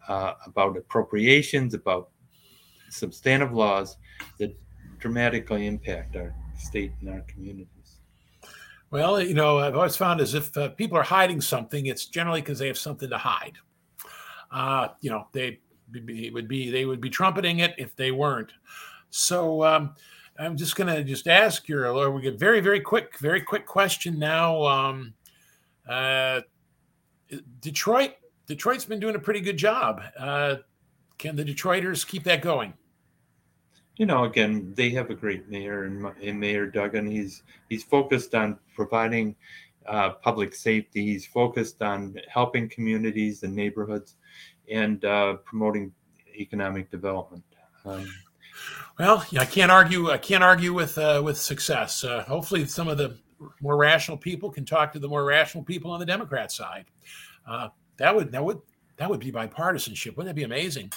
uh, 0.09 0.35
about 0.47 0.77
appropriations, 0.77 1.75
about 1.75 2.11
substantive 2.91 3.53
laws 3.53 3.97
that 4.39 4.55
dramatically 4.99 5.67
impact 5.67 6.17
our 6.17 6.35
state 6.57 6.93
and 7.01 7.11
our 7.11 7.23
communities? 7.23 8.01
Well, 8.91 9.21
you 9.21 9.35
know, 9.35 9.59
I've 9.59 9.75
always 9.75 9.97
found 9.97 10.21
as 10.21 10.35
if 10.35 10.57
uh, 10.57 10.69
people 10.71 10.99
are 10.99 11.03
hiding 11.03 11.41
something, 11.41 11.87
it's 11.87 12.07
generally 12.07 12.41
because 12.41 12.59
they 12.59 12.67
have 12.67 12.79
something 12.79 13.09
to 13.09 13.19
hide. 13.19 13.57
Uh, 14.51 14.89
you 15.01 15.11
know, 15.11 15.27
they 15.33 15.61
be, 15.93 16.31
would 16.31 16.49
be 16.49 16.71
they 16.71 16.85
would 16.85 17.01
be 17.01 17.11
trumpeting 17.11 17.61
it 17.61 17.75
if 17.79 17.95
they 17.97 18.11
weren't. 18.11 18.53
So 19.11 19.65
um, 19.65 19.95
I'm 20.39 20.57
just 20.57 20.77
going 20.77 20.95
to 20.95 21.05
just 21.05 21.29
ask 21.29 21.69
your 21.69 21.93
lawyer. 21.93 22.11
We 22.11 22.23
get 22.23 22.39
very 22.39 22.61
very 22.61 22.81
quick, 22.81 23.19
very 23.19 23.41
quick 23.41 23.67
question 23.67 24.19
now. 24.19 24.65
Um, 24.65 25.15
uh, 25.89 26.41
Detroit, 27.61 28.13
Detroit's 28.47 28.85
been 28.85 29.01
doing 29.01 29.17
a 29.17 29.19
pretty 29.19 29.41
good 29.41 29.57
job. 29.57 30.03
Uh, 30.19 30.57
can 31.19 31.37
the 31.37 31.45
Detroiters 31.45 32.07
keep 32.07 32.25
that 32.25 32.43
going? 32.43 32.75
you 33.97 34.07
know, 34.07 34.25
again, 34.25 34.73
they 34.75 34.91
have 34.91 35.11
a 35.11 35.15
great 35.15 35.49
mayor 35.49 35.85
and, 35.85 36.41
Mayor 36.41 36.67
Duggan. 36.67 37.11
He's 37.11 37.43
he's 37.69 37.85
focused 37.85 38.35
on 38.35 38.59
providing 38.75 39.37
uh, 39.87 40.11
public 40.11 40.55
safety. 40.55 41.05
He's 41.05 41.27
focused 41.27 41.83
on 41.83 42.17
helping 42.29 42.69
communities 42.69 43.43
and 43.43 43.55
neighborhoods, 43.55 44.17
and 44.71 45.05
uh, 45.05 45.35
promoting 45.45 45.93
economic 46.35 46.91
development. 46.91 47.45
Um, 47.85 48.07
well, 48.99 49.25
I 49.39 49.45
can't 49.45 49.71
argue. 49.71 50.11
I 50.11 50.19
can't 50.19 50.45
argue 50.45 50.73
with 50.73 50.99
uh, 50.99 51.23
with 51.25 51.39
success. 51.39 52.05
Uh, 52.05 52.23
hopefully, 52.23 52.65
some 52.67 52.89
of 52.89 52.99
the 52.99 53.17
more 53.61 53.77
rational 53.77 54.17
people 54.17 54.51
can 54.51 54.65
talk 54.65 54.93
to 54.93 54.99
the 54.99 55.09
more 55.09 55.25
rational 55.25 55.65
people 55.65 55.91
on 55.91 56.01
the 56.01 56.07
Democrat 56.07 56.53
side. 56.53 56.85
Uh, 57.47 57.69
that 57.97 58.15
would 58.15 58.33
that 58.33 58.45
would 58.45 58.61
that 58.97 59.09
would 59.09 59.21
be 59.21 59.33
bipartisanship. 59.33 60.17
Wouldn't 60.17 60.27
that 60.27 60.35
be 60.35 60.45
amazing? 60.45 60.93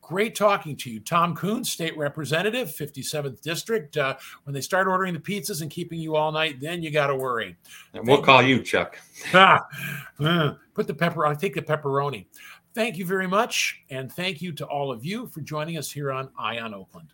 Great 0.00 0.34
talking 0.34 0.74
to 0.74 0.90
you. 0.90 1.00
Tom 1.00 1.36
Kuhn, 1.36 1.62
State 1.62 1.96
Representative, 1.96 2.68
57th 2.68 3.42
District. 3.42 3.94
Uh, 3.94 4.16
when 4.44 4.54
they 4.54 4.62
start 4.62 4.88
ordering 4.88 5.12
the 5.12 5.20
pizzas 5.20 5.60
and 5.60 5.70
keeping 5.70 6.00
you 6.00 6.16
all 6.16 6.32
night, 6.32 6.60
then 6.60 6.82
you 6.82 6.90
got 6.90 7.08
to 7.08 7.14
worry. 7.14 7.56
And 7.92 8.06
we'll 8.06 8.22
call 8.22 8.42
you, 8.42 8.62
Chuck. 8.62 8.98
Ah, 9.34 9.66
uh, 10.20 10.54
put 10.72 10.86
the 10.86 10.94
pepper, 10.94 11.26
I'll 11.26 11.36
take 11.36 11.54
the 11.54 11.60
pepperoni. 11.60 12.24
Thank 12.74 12.96
you 12.96 13.04
very 13.04 13.26
much. 13.26 13.82
And 13.90 14.12
thank 14.12 14.40
you 14.40 14.52
to 14.52 14.66
all 14.66 14.92
of 14.92 15.04
you 15.04 15.26
for 15.26 15.40
joining 15.40 15.78
us 15.78 15.90
here 15.90 16.12
on 16.12 16.30
Eye 16.38 16.58
on 16.58 16.74
Oakland. 16.74 17.12